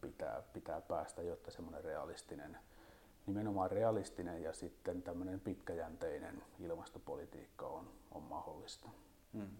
[0.00, 2.58] pitää, pitää päästä, jotta semmoinen realistinen
[3.26, 8.88] nimenomaan realistinen ja sitten tämmöinen pitkäjänteinen ilmastopolitiikka on, on mahdollista.
[9.32, 9.56] Hmm.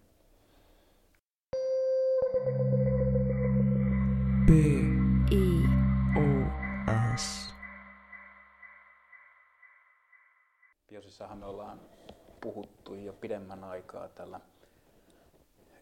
[4.45, 4.49] B
[5.31, 5.63] I
[6.17, 6.47] O
[7.17, 7.53] S.
[10.89, 11.81] Biosissahan me ollaan
[12.41, 14.39] puhuttu jo pidemmän aikaa tällä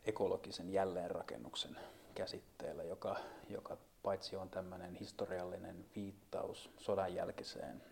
[0.06, 1.78] ekologisen jälleenrakennuksen
[2.16, 3.16] käsitteellä, joka,
[3.50, 7.84] joka paitsi on tämmöinen historiallinen viittaus sodan jälkeiseen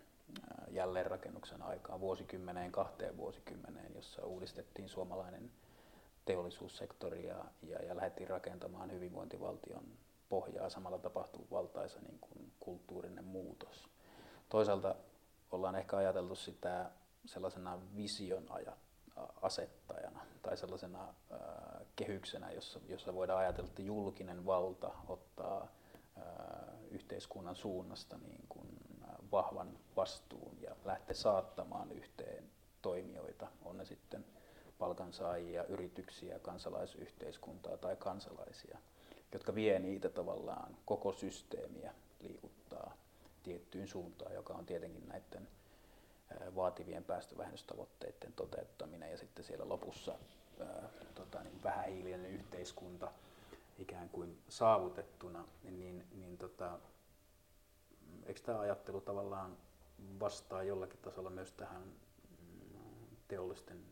[0.71, 5.51] jälleenrakennuksen aikaan vuosikymmeneen, kahteen vuosikymmeneen, jossa uudistettiin suomalainen
[6.25, 9.83] teollisuussektori ja, ja, ja lähdettiin rakentamaan hyvinvointivaltion
[10.29, 10.69] pohjaa.
[10.69, 13.89] Samalla tapahtuu valtaisa niin kuin, kulttuurinen muutos.
[14.49, 14.95] Toisaalta
[15.51, 16.91] ollaan ehkä ajateltu sitä
[17.25, 18.49] sellaisena vision
[19.41, 21.37] asettajana tai sellaisena äh,
[21.95, 25.67] kehyksenä, jossa, jossa voidaan ajatella, että julkinen valta ottaa
[26.93, 28.67] yhteiskunnan suunnasta niin kuin
[29.31, 32.43] vahvan vastuun ja lähtee saattamaan yhteen
[32.81, 34.25] toimijoita, on ne sitten
[34.79, 38.77] palkansaajia, yrityksiä, kansalaisyhteiskuntaa tai kansalaisia,
[39.31, 42.97] jotka vie niitä tavallaan koko systeemiä liikuttaa
[43.43, 45.47] tiettyyn suuntaan, joka on tietenkin näiden
[46.55, 49.11] vaativien päästövähennystavoitteiden toteuttaminen.
[49.11, 50.15] Ja sitten siellä lopussa
[50.59, 53.11] ää, tota, niin vähähiilinen yhteiskunta–
[53.77, 56.79] ikään kuin saavutettuna, niin, niin, niin tota,
[58.25, 59.57] eikö tämä ajattelu tavallaan
[60.19, 63.85] vastaa jollakin tasolla myös tähän mm, teollisten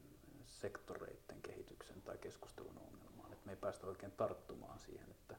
[0.46, 5.36] sektoreiden kehityksen tai keskustelun ongelmaan, että me ei päästä oikein tarttumaan siihen, että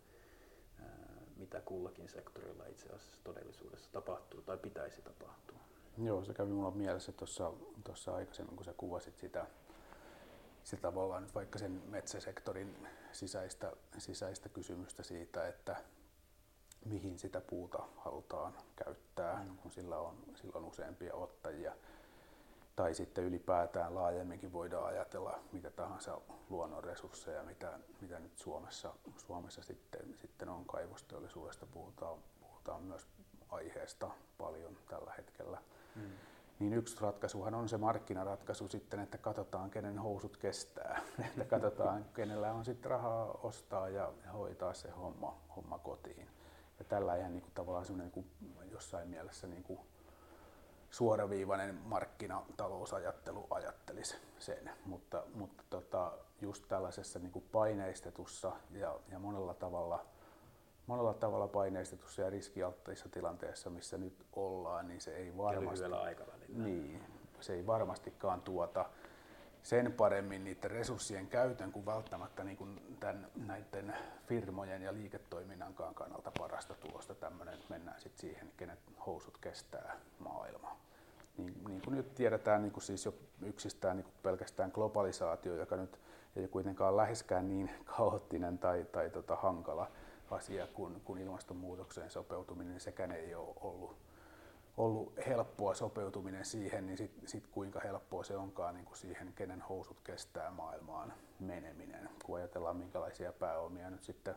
[1.37, 5.59] mitä kullakin sektorilla itse asiassa todellisuudessa tapahtuu tai pitäisi tapahtua.
[5.99, 7.13] Joo, se kävi mulla mielessä
[7.85, 9.47] tuossa aikaisemmin, kun sä kuvasit sitä
[10.65, 15.77] se tavallaan nyt vaikka sen metsäsektorin sisäistä, sisäistä kysymystä siitä, että
[16.85, 19.57] mihin sitä puuta halutaan käyttää, mm.
[19.57, 21.73] kun sillä on, sillä on useampia ottajia.
[22.77, 26.21] Tai sitten ylipäätään laajemminkin voidaan ajatella mitä tahansa
[26.51, 33.07] luonnonresursseja, mitä, mitä nyt Suomessa, Suomessa sitten, sitten on kaivosteollisuudesta, puhutaan, puhutaan myös
[33.49, 35.59] aiheesta paljon tällä hetkellä.
[35.95, 36.13] Mm
[36.63, 41.01] niin yksi ratkaisuhan on se markkinaratkaisu sitten, että katsotaan kenen housut kestää.
[41.27, 46.29] että katsotaan kenellä on sitten rahaa ostaa ja hoitaa se homma, homma kotiin.
[46.79, 49.81] Ja tällä ihan niin kuin, tavallaan semmoinen niin jossain mielessä niin kuin,
[50.91, 59.55] suoraviivainen markkinatalousajattelu ajattelisi sen, mutta, mutta tota, just tällaisessa niin kuin paineistetussa ja, ja monella
[59.55, 60.07] tavalla
[60.93, 65.85] monella tavalla paineistetussa ja riskialttiissa tilanteessa, missä nyt ollaan, niin se ei varmasti,
[66.49, 67.03] niin,
[67.41, 68.87] se ei varmastikaan tuota
[69.63, 73.95] sen paremmin niiden resurssien käytön kuin välttämättä niin kuin tämän, näiden
[74.27, 80.81] firmojen ja liiketoiminnankaan kannalta parasta tulosta tämmöinen, että mennään sitten siihen, kenet housut kestää maailmaa.
[81.37, 85.77] Niin, niin kuin nyt tiedetään niin kuin siis jo yksistään niin kuin pelkästään globalisaatio, joka
[85.77, 86.01] nyt
[86.37, 89.91] ei kuitenkaan läheskään niin kaoottinen tai, tai tota hankala,
[90.33, 93.97] asia kuin, kuin ilmastonmuutokseen sopeutuminen, sekään ei ole ollut,
[94.77, 99.61] ollut helppoa sopeutuminen siihen, niin sitten sit kuinka helppoa se onkaan niin kuin siihen, kenen
[99.61, 102.11] housut kestää maailmaan meneminen.
[102.25, 104.35] Kun ajatellaan, minkälaisia pääomia nyt sitten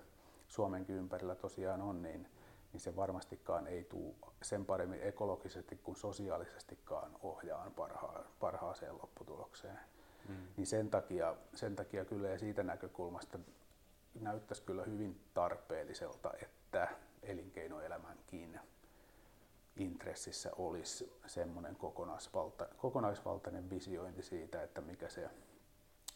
[0.48, 2.28] Suomenkin ympärillä tosiaan on, niin,
[2.74, 9.80] niin se varmastikaan ei tule sen paremmin ekologisesti kuin sosiaalisestikaan ohjaan parha, parhaaseen lopputulokseen.
[10.30, 10.36] Mm.
[10.58, 13.40] Niin sen takia, sen takia kyllä ja siitä näkökulmasta
[14.22, 16.88] näyttäisi kyllä hyvin tarpeelliselta, että
[17.24, 18.60] elinkeinoelämänkin
[19.76, 25.30] intressissä olisi semmoinen kokonaisvalta, kokonaisvaltainen visiointi siitä, että mikä se,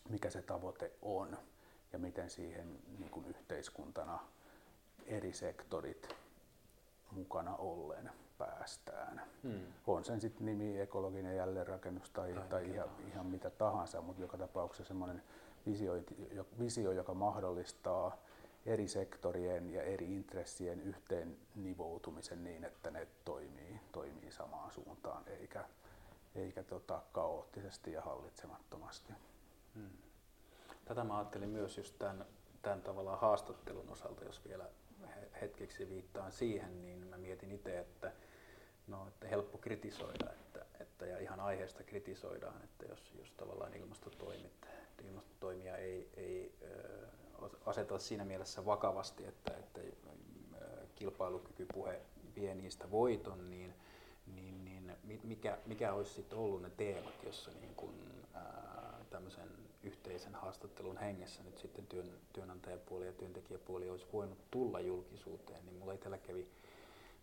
[0.10, 1.38] mikä se tavoite on
[1.94, 4.20] ja miten siihen niin kuin yhteiskuntana
[5.06, 6.16] eri sektorit
[7.12, 9.22] mukana ollen päästään.
[9.44, 9.62] Hmm.
[9.88, 14.38] On sen sitten nimi ekologinen jälleenrakennus tai, tai, tai ihan, ihan mitä tahansa, mutta joka
[14.38, 15.24] tapauksessa semmoinen
[15.66, 15.94] visio,
[16.60, 18.18] visio, joka mahdollistaa
[18.66, 25.66] eri sektorien ja eri intressien yhteen nivoutumisen niin, että ne toimii, toimii samaan suuntaan eikä,
[26.36, 29.14] eikä tota, kaoottisesti ja hallitsemattomasti.
[29.76, 29.90] Hmm.
[30.86, 32.26] Tätä mä ajattelin myös just tämän,
[32.62, 34.66] tämän tavallaan haastattelun osalta, jos vielä
[35.42, 38.12] hetkeksi viittaan siihen, niin mä mietin itse, että,
[38.88, 40.49] no, että helppo kritisoida, että,
[40.80, 44.68] että, ja ihan aiheesta kritisoidaan, että jos, jos tavallaan ilmastotoimit,
[45.08, 46.56] ilmastotoimia ei, ei
[47.66, 49.82] asetella siinä mielessä vakavasti, että, että
[50.96, 52.02] kilpailukykypuhe
[52.36, 53.74] vie niistä voiton, niin,
[54.36, 57.94] niin, niin mikä, mikä olisi sitten ollut ne teemat, jossa niin kun,
[59.10, 59.50] tämmöisen
[59.84, 65.94] yhteisen haastattelun hengessä nyt sitten työn, työnantajapuoli ja työntekijäpuoli olisi voinut tulla julkisuuteen, niin mulla
[65.94, 66.48] itsellä kävi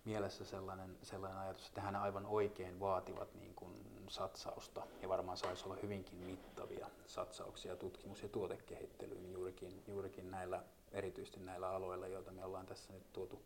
[0.06, 3.72] mielessä sellainen, sellainen ajatus, että hän aivan oikein vaativat niin kuin
[4.08, 11.40] satsausta ja varmaan saisi olla hyvinkin mittavia satsauksia tutkimus- ja tuotekehittelyyn juurikin, juurikin näillä, erityisesti
[11.40, 13.42] näillä aloilla, joita me ollaan tässä nyt tuotu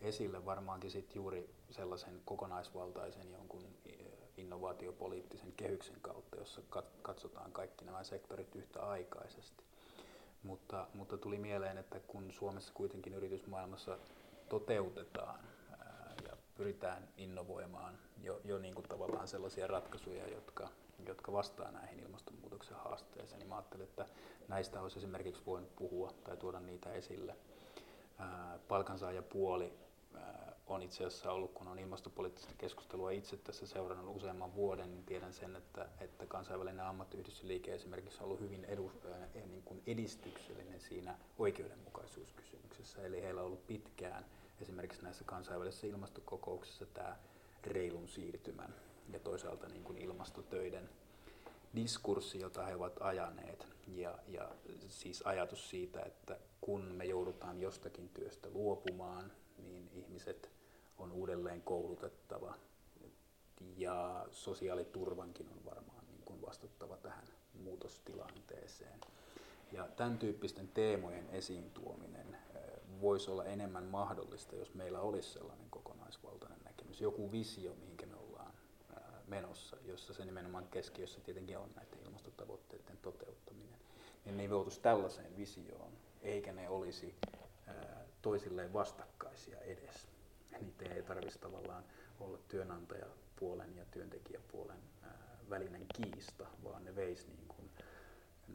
[0.00, 3.64] esille varmaankin sit juuri sellaisen kokonaisvaltaisen jonkun
[4.36, 6.62] innovaatiopoliittisen kehyksen kautta, jossa
[7.02, 9.64] katsotaan kaikki nämä sektorit yhtä aikaisesti.
[10.42, 13.98] Mutta, mutta tuli mieleen, että kun Suomessa kuitenkin yritysmaailmassa
[14.48, 15.40] toteutetaan
[16.56, 20.68] pyritään innovoimaan jo, jo niin kuin tavallaan sellaisia ratkaisuja, jotka,
[21.06, 24.06] jotka vastaa näihin ilmastonmuutoksen haasteeseen, niin mä ajattelin, että
[24.48, 27.36] näistä olisi esimerkiksi voinut puhua tai tuoda niitä esille.
[28.68, 29.72] Palkansaajapuoli
[30.66, 35.32] on itse asiassa ollut, kun on ilmastopoliittista keskustelua itse tässä seurannut useamman vuoden, niin tiedän
[35.32, 38.92] sen, että, että kansainvälinen ammattiyhdistysliike esimerkiksi on ollut hyvin edu,
[39.34, 43.02] niin kuin edistyksellinen siinä oikeudenmukaisuuskysymyksessä.
[43.02, 44.24] Eli heillä on ollut pitkään
[44.60, 47.16] esimerkiksi näissä kansainvälisissä ilmastokokouksissa tämä
[47.64, 48.74] reilun siirtymän
[49.12, 50.88] ja toisaalta niin kuin ilmastotöiden
[51.74, 53.66] diskurssi, jota he ovat ajaneet.
[53.86, 54.48] Ja, ja
[54.88, 60.50] siis ajatus siitä, että kun me joudutaan jostakin työstä luopumaan, niin ihmiset
[60.98, 62.54] on uudelleen koulutettava
[63.76, 69.00] ja sosiaaliturvankin on varmaan niin kuin vastattava tähän muutostilanteeseen.
[69.72, 72.36] Ja tämän tyyppisten teemojen esiin tuominen
[73.00, 78.52] voisi olla enemmän mahdollista, jos meillä olisi sellainen kokonaisvaltainen näkemys, joku visio, mihinkä me ollaan
[79.26, 83.78] menossa, jossa se nimenomaan keskiössä tietenkin on näiden ilmastotavoitteiden toteuttaminen.
[84.24, 85.92] Niin ne joutuisi tällaiseen visioon,
[86.22, 87.14] eikä ne olisi
[88.22, 90.08] toisilleen vastakkaisia edes.
[90.60, 91.84] Niitä ei tarvitsisi tavallaan
[92.20, 94.78] olla työnantajapuolen ja työntekijäpuolen
[95.50, 97.48] välinen kiista, vaan ne veisi niin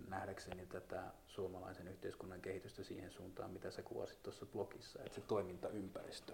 [0.08, 6.34] nähdäkseni tätä suomalaisen yhteiskunnan kehitystä siihen suuntaan, mitä sä kuvasit tuossa blogissa, että se toimintaympäristö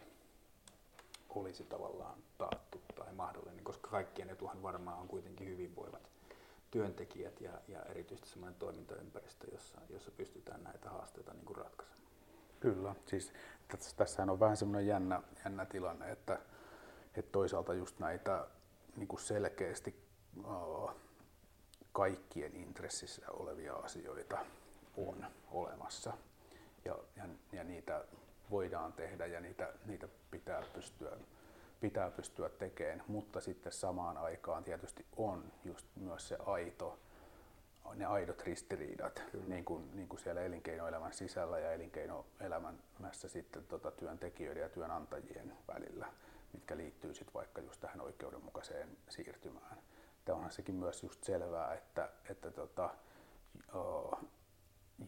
[1.29, 6.09] olisi tavallaan taattu tai mahdollinen, koska kaikkien etuhan varmaan on kuitenkin hyvinvoivat
[6.71, 12.11] työntekijät ja, ja erityisesti sellainen toimintaympäristö, jossa, jossa pystytään näitä haasteita niin kuin ratkaisemaan.
[12.59, 13.33] Kyllä, siis
[13.97, 16.39] tässähän on vähän semmoinen jännä, jännä tilanne, että,
[17.15, 18.47] että toisaalta just näitä
[18.95, 19.95] niin kuin selkeästi
[21.97, 24.45] kaikkien intressissä olevia asioita
[24.97, 26.13] on olemassa.
[26.85, 28.05] Ja, ja, ja niitä
[28.51, 31.11] voidaan tehdä ja niitä, niitä pitää pystyä
[31.81, 36.99] pitää pystyä tekemään, mutta sitten samaan aikaan tietysti on just myös se aito
[37.95, 44.61] ne aidot ristiriidat niin kuin, niin kuin siellä elinkeinoelämän sisällä ja elinkeinoelämässä sitten tota työntekijöiden
[44.61, 46.07] ja työnantajien välillä,
[46.53, 49.77] mitkä liittyy sitten vaikka just tähän oikeudenmukaiseen siirtymään.
[50.27, 52.89] Tämä onhan sekin myös just selvää, että, että tota,
[53.75, 54.11] o,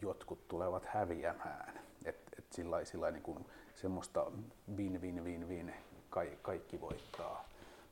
[0.02, 1.80] jotkut tulevat häviämään.
[2.04, 4.32] Et, et sillä, sillä niin semmoista
[4.76, 5.74] win win win win
[6.42, 7.48] kaikki voittaa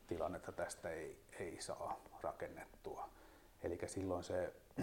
[0.07, 3.09] tilannetta tästä ei, ei saa rakennettua.
[3.63, 4.53] Eli silloin se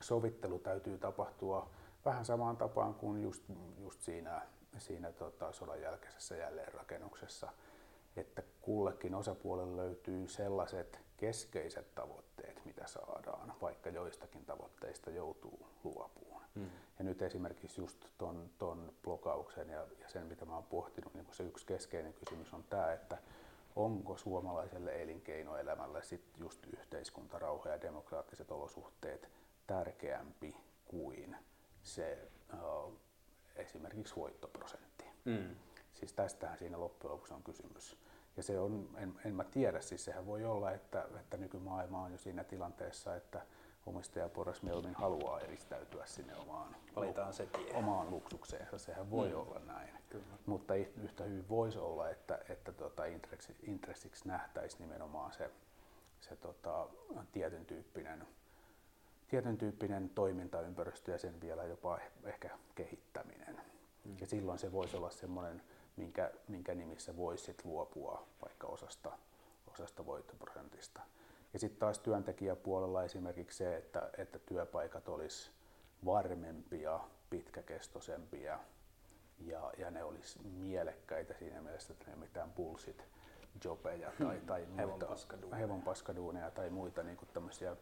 [0.00, 1.70] sovittelu täytyy tapahtua
[2.04, 3.42] vähän samaan tapaan kuin just,
[3.78, 4.42] just siinä,
[4.78, 7.52] siinä tota, sodan jälkeisessä jälleenrakennuksessa.
[8.16, 16.46] että kullekin osapuolelle löytyy sellaiset keskeiset tavoitteet, mitä saadaan, vaikka joistakin tavoitteista joutuu luopumaan.
[16.54, 16.70] Mm.
[16.98, 21.26] Ja nyt esimerkiksi just ton, ton blokauksen ja, ja sen, mitä mä oon pohtinut, niin
[21.30, 23.18] se yksi keskeinen kysymys on tämä, että
[23.76, 29.28] onko suomalaiselle elinkeinoelämälle sit just yhteiskuntarauha ja demokraattiset olosuhteet
[29.66, 31.36] tärkeämpi kuin
[31.82, 32.18] se
[32.52, 32.92] uh,
[33.56, 35.04] esimerkiksi voittoprosentti.
[35.24, 35.56] Mm.
[35.92, 37.96] Siis tästähän siinä loppujen lopuksi on kysymys.
[38.36, 42.12] Ja se on, en, en mä tiedä, siis sehän voi olla, että, että nykymaailma on
[42.12, 43.46] jo siinä tilanteessa, että
[43.86, 47.74] omistajaporras mieluummin haluaa eristäytyä sinne omaan, Valitaan se tie.
[47.74, 48.78] omaan luksukseensa.
[48.78, 49.36] Sehän voi mm.
[49.36, 49.90] olla näin.
[50.08, 50.24] Kyllä.
[50.46, 53.02] Mutta yhtä hyvin voisi olla, että, että tota
[53.62, 55.50] intressiksi nähtäisi nimenomaan se,
[56.20, 56.88] se tota,
[57.32, 58.26] tietyn, tyyppinen,
[59.28, 63.60] tietyn tyyppinen toimintaympäristö ja sen vielä jopa ehkä kehittäminen.
[64.04, 64.16] Mm.
[64.20, 65.62] Ja silloin se voisi olla semmoinen
[65.96, 69.12] minkä, minkä nimissä voisi luopua vaikka osasta,
[69.72, 71.00] osasta voittoprosentista.
[71.52, 75.50] Ja sitten taas työntekijäpuolella esimerkiksi se, että, että työpaikat olisi
[76.04, 78.58] varmempia, pitkäkestoisempia
[79.46, 83.04] ja, ja ne olisi mielekkäitä siinä mielessä, että ne mitään bullshit
[83.64, 84.46] jobeja tai, hmm.
[84.46, 85.06] tai muita,
[85.58, 87.76] hevonpaskaduuneja tai muita niin tämmöisiä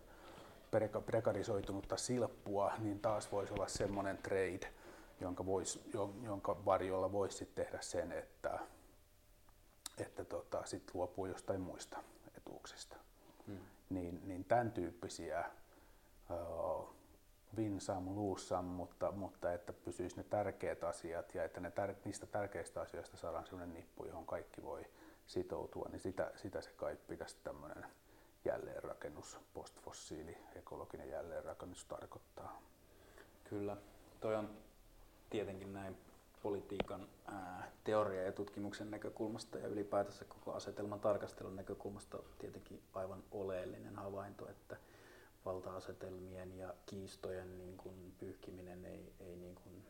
[1.07, 4.73] prekarisoitunutta silppua, niin taas voisi olla semmoinen trade,
[5.21, 5.81] jonka, vois,
[6.23, 8.59] jonka varjolla voisi tehdä sen, että,
[9.99, 11.99] että tota, sit luopuu jostain muista
[12.37, 12.97] etuuksista.
[13.47, 13.59] Hmm.
[13.91, 15.45] Niin, niin tämän tyyppisiä
[16.31, 16.95] uh,
[17.57, 21.95] win some, lose some, mutta, mutta että pysyisi ne tärkeät asiat ja että ne tär,
[22.05, 24.87] niistä tärkeistä asioista saadaan sellainen nippu, johon kaikki voi
[25.27, 27.87] sitoutua, niin sitä, sitä se kai pitäisi tämmöinen
[28.45, 32.62] jälleenrakennus, postfossiili, ekologinen jälleenrakennus tarkoittaa.
[33.45, 33.77] Kyllä.
[34.21, 34.51] Toi on
[35.31, 35.97] tietenkin näin
[36.43, 43.97] politiikan ää, teoria ja tutkimuksen näkökulmasta ja ylipäätänsä koko asetelman tarkastelun näkökulmasta tietenkin aivan oleellinen
[43.97, 44.76] havainto, että
[45.45, 49.85] valta-asetelmien ja kiistojen niin kuin pyyhkiminen ei, ei niin kuin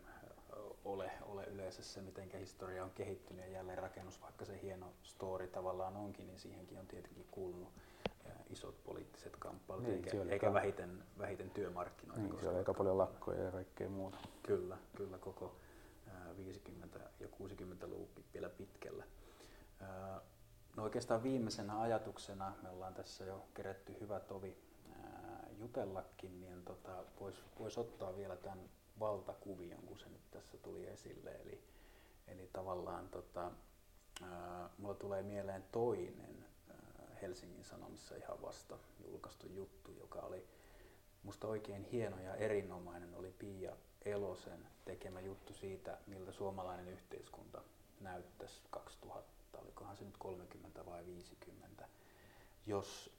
[0.84, 5.46] ole, ole yleensä se, miten historia on kehittynyt ja jälleen rakennus, vaikka se hieno story
[5.48, 7.68] tavallaan onkin, niin siihenkin on tietenkin kuulunut
[8.50, 12.22] isot poliittiset kamppailut, niin, eikä, eikä vähiten, vähiten työmarkkinoita.
[12.22, 14.18] Niin, siellä aika paljon lakkoja ja kaikkea muuta.
[14.42, 15.56] Kyllä, kyllä koko
[16.08, 19.04] 50- ja 60-luvun vielä pitkällä.
[20.76, 24.56] No oikeastaan viimeisenä ajatuksena, me ollaan tässä jo kerätty hyvä tovi
[25.58, 31.30] jutellakin, niin tota, voisi vois ottaa vielä tämän valtakuvion, kun se nyt tässä tuli esille.
[31.30, 31.64] Eli,
[32.28, 33.50] eli tavallaan tota,
[34.22, 36.46] ää, mulla tulee mieleen toinen
[37.22, 40.46] Helsingin Sanomissa ihan vasta julkaistu juttu, joka oli
[41.22, 47.62] musta oikein hieno ja erinomainen, oli Pia Elosen tekemä juttu siitä, miltä suomalainen yhteiskunta
[48.00, 51.88] näyttäisi 2000, olikohan se nyt 30 vai 50,
[52.66, 53.10] jos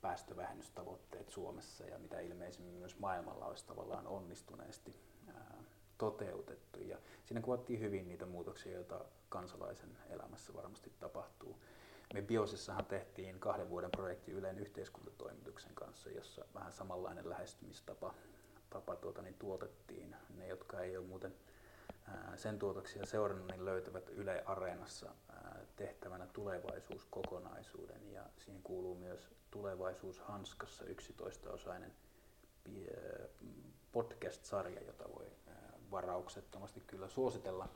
[0.00, 4.94] päästövähennystavoitteet Suomessa ja mitä ilmeisimmin myös maailmalla olisi tavallaan onnistuneesti
[5.98, 6.80] toteutettu.
[6.80, 11.58] Ja siinä kuvattiin hyvin niitä muutoksia, joita kansalaisen elämässä varmasti tapahtuu.
[12.14, 18.14] Me Biosissahan tehtiin kahden vuoden projekti Ylen yhteiskuntatoimituksen kanssa, jossa vähän samanlainen lähestymistapa
[18.70, 20.16] tapa tuota, niin tuotettiin.
[20.36, 21.34] Ne, jotka ei ole muuten
[22.08, 29.30] ää, sen tuotoksia seurannut, niin löytävät Yle Areenassa ää, tehtävänä tulevaisuuskokonaisuuden ja siihen kuuluu myös
[29.50, 31.92] Tulevaisuus Hanskassa 11-osainen
[33.92, 35.26] podcast-sarja, jota voi
[35.90, 37.68] varauksettomasti kyllä suositella.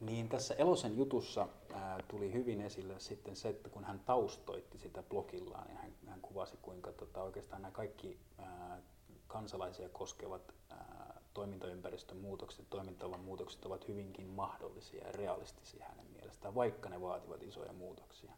[0.00, 5.02] Niin tässä Elosen jutussa ää, tuli hyvin esille sitten se, että kun hän taustoitti sitä
[5.02, 8.82] blogillaan, niin hän, hän kuvasi kuinka tota, oikeastaan nämä kaikki ää,
[9.26, 16.88] kansalaisia koskevat ää, toimintaympäristön muutokset, toimintavan muutokset ovat hyvinkin mahdollisia ja realistisia hänen mielestään, vaikka
[16.88, 18.32] ne vaativat isoja muutoksia.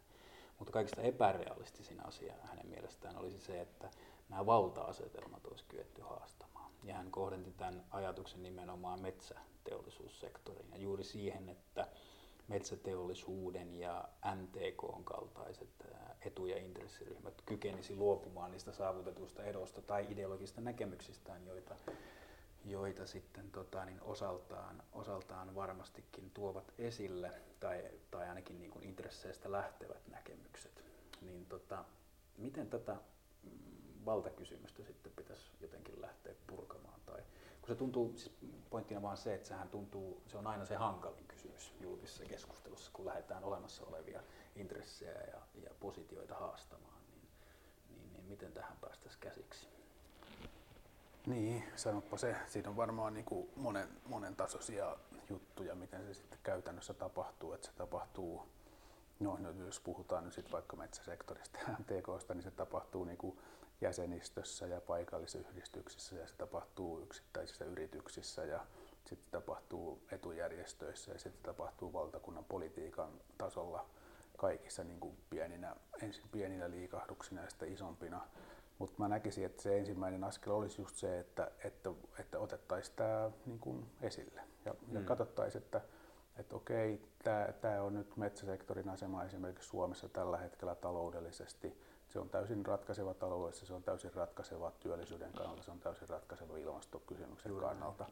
[0.59, 3.89] Mutta kaikista epärealistisin asia hänen mielestään olisi se, että
[4.29, 6.72] nämä valta-asetelmat olisi kyetty haastamaan.
[6.83, 11.87] Ja hän kohdenti tämän ajatuksen nimenomaan metsäteollisuussektoriin ja juuri siihen, että
[12.47, 15.69] metsäteollisuuden ja NTK kaltaiset
[16.21, 21.75] etu- ja intressiryhmät kykenisi luopumaan niistä saavutetusta edosta tai ideologisista näkemyksistään, joita,
[22.65, 29.51] joita sitten tota, niin osaltaan, osaltaan varmastikin tuovat esille tai, tai ainakin niin kuin intresseistä
[29.51, 30.83] lähtevät näkemykset.
[31.21, 31.85] Niin tota,
[32.37, 32.95] miten tätä
[34.05, 36.99] valtakysymystä sitten pitäisi jotenkin lähteä purkamaan.
[37.05, 37.21] Tai,
[37.61, 38.31] kun se tuntuu, siis
[38.69, 43.05] pointtina vaan se, että sehän tuntuu, se on aina se hankalin kysymys julkisessa keskustelussa, kun
[43.05, 44.23] lähdetään olemassa olevia
[44.55, 47.27] intressejä ja, ja positioita haastamaan, niin,
[47.89, 49.67] niin, niin miten tähän päästäisiin käsiksi?
[51.25, 52.35] Niin, sanoppa se.
[52.47, 54.97] Siinä on varmaan niin kuin monen, monen tasoisia
[55.29, 57.53] juttuja, miten se sitten käytännössä tapahtuu.
[57.53, 58.47] Että se tapahtuu
[59.19, 63.37] No, no jos puhutaan nyt sit vaikka metsäsektorista ja MTKsta, niin se tapahtuu niin kuin
[63.83, 68.65] jäsenistössä ja paikallisyhdistyksissä ja se tapahtuu yksittäisissä yrityksissä ja
[69.05, 73.85] sitten tapahtuu etujärjestöissä ja sitten tapahtuu valtakunnan politiikan tasolla
[74.37, 78.27] kaikissa niin kuin pieninä, ensin pieninä liikahduksina ja sitten isompina.
[78.79, 83.31] Mutta mä näkisin, että se ensimmäinen askel olisi just se, että, että, että otettaisiin tämä
[83.45, 84.95] niin kuin esille ja, mm.
[84.95, 85.81] ja katsottaisiin, että,
[86.37, 87.01] että okei,
[87.61, 91.82] tämä on nyt metsäsektorin asema esimerkiksi Suomessa tällä hetkellä taloudellisesti.
[92.13, 96.57] Se on täysin ratkaiseva taloudessa, se on täysin ratkaiseva työllisyyden kannalta, se on täysin ratkaiseva
[96.57, 98.05] ilmastokysymyksen Juuri kannalta.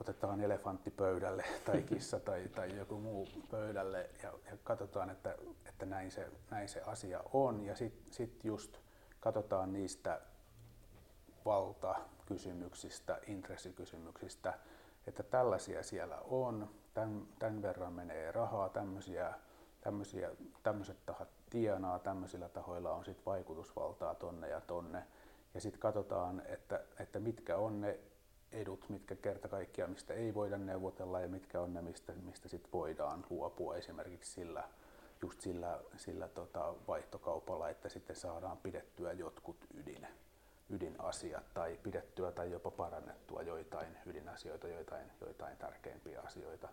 [0.00, 5.34] Otetaan elefantti pöydälle tai kissa tai, tai joku muu pöydälle ja, ja katsotaan, että,
[5.68, 7.64] että näin, se, näin se asia on.
[7.64, 8.78] Ja sitten sit just
[9.20, 10.20] katsotaan niistä
[11.44, 14.58] valtakysymyksistä, intressikysymyksistä,
[15.06, 19.34] että tällaisia siellä on, tämän, tämän verran menee rahaa, tämmöisiä,
[19.80, 20.30] tämmöisiä,
[20.62, 25.04] tämmöiset tahat tienaa, tämmöisillä tahoilla on sitten vaikutusvaltaa tonne ja tonne.
[25.54, 27.98] Ja sitten katsotaan, että, että mitkä on ne
[28.52, 32.72] edut, mitkä kerta kaikkiaan, mistä ei voida neuvotella ja mitkä on ne, mistä, mistä sit
[32.72, 34.68] voidaan luopua esimerkiksi sillä,
[35.22, 40.06] just sillä, sillä tota vaihtokaupalla, että sitten saadaan pidettyä jotkut ydin,
[40.70, 46.68] ydinasiat tai pidettyä tai jopa parannettua joitain ydinasioita, joitain, joitain tärkeimpiä asioita,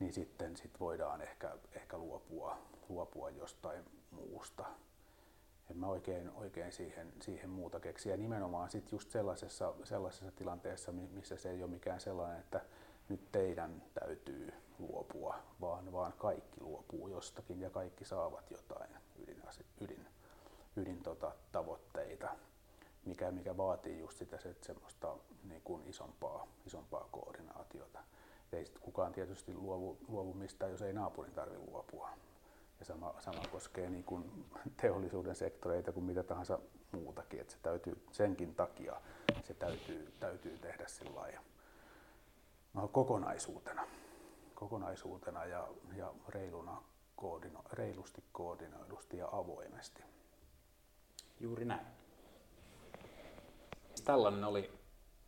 [0.00, 4.64] niin sitten sit voidaan ehkä, ehkä luopua, luopua jostain muusta
[5.70, 8.08] en mä oikein, oikein siihen, siihen muuta keksi.
[8.08, 12.60] Ja nimenomaan sit just sellaisessa, sellaisessa tilanteessa, missä se ei ole mikään sellainen, että
[13.08, 18.90] nyt teidän täytyy luopua, vaan, vaan kaikki luopuu jostakin ja kaikki saavat jotain
[19.22, 19.42] ydin,
[19.80, 20.06] ydin,
[20.76, 22.28] ydin tota, tavoitteita,
[23.04, 27.63] mikä, mikä vaatii just sitä se, semmoista niin kuin isompaa, isompaa koordinaatiota.
[28.94, 32.10] Kukaan tietysti luovu, luovu mistään, jos ei naapurin tarvitse luopua.
[32.78, 34.46] Ja sama, sama koskee niin kuin
[34.82, 36.58] teollisuuden sektoreita kuin mitä tahansa
[36.92, 37.40] muutakin.
[37.40, 39.00] Että se täytyy, senkin takia
[39.42, 41.40] se täytyy, täytyy tehdä sillä
[42.74, 43.86] no, kokonaisuutena,
[44.54, 46.82] kokonaisuutena ja, ja reiluna,
[47.16, 50.02] koordino, reilusti koordinoidusti ja avoimesti.
[51.40, 51.86] Juuri näin.
[54.04, 54.72] Tällainen oli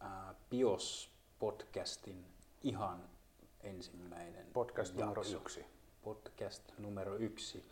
[0.03, 2.25] äh, BIOS-podcastin
[2.63, 3.16] ihan
[3.69, 5.05] ensimmäinen Podcast jakso.
[5.05, 5.65] numero yksi
[6.07, 7.65] podcast numero yksi.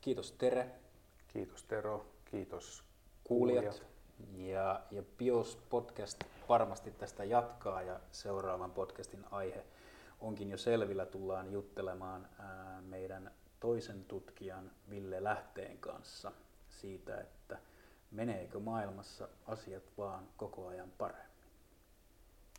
[0.00, 0.70] kiitos Tere.
[1.28, 2.84] Kiitos Tero, kiitos
[3.24, 3.64] kuulijat.
[3.64, 3.92] kuulijat.
[4.36, 9.64] Ja, ja BIOS podcast varmasti tästä jatkaa ja seuraavan podcastin aihe
[10.20, 11.06] onkin jo selvillä.
[11.06, 16.32] Tullaan juttelemaan ää, meidän toisen tutkijan Ville Lähteen kanssa
[16.68, 17.58] siitä, että
[18.10, 21.26] meneekö maailmassa asiat vaan koko ajan paremmin.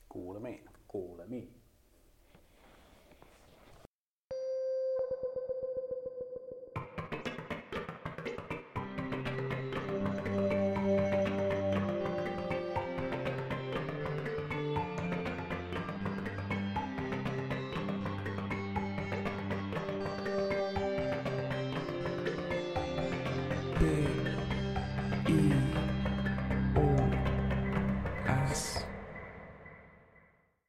[0.09, 0.70] Kuulemiin.
[0.94, 1.48] Kuulemiin.
[1.50, 1.62] big.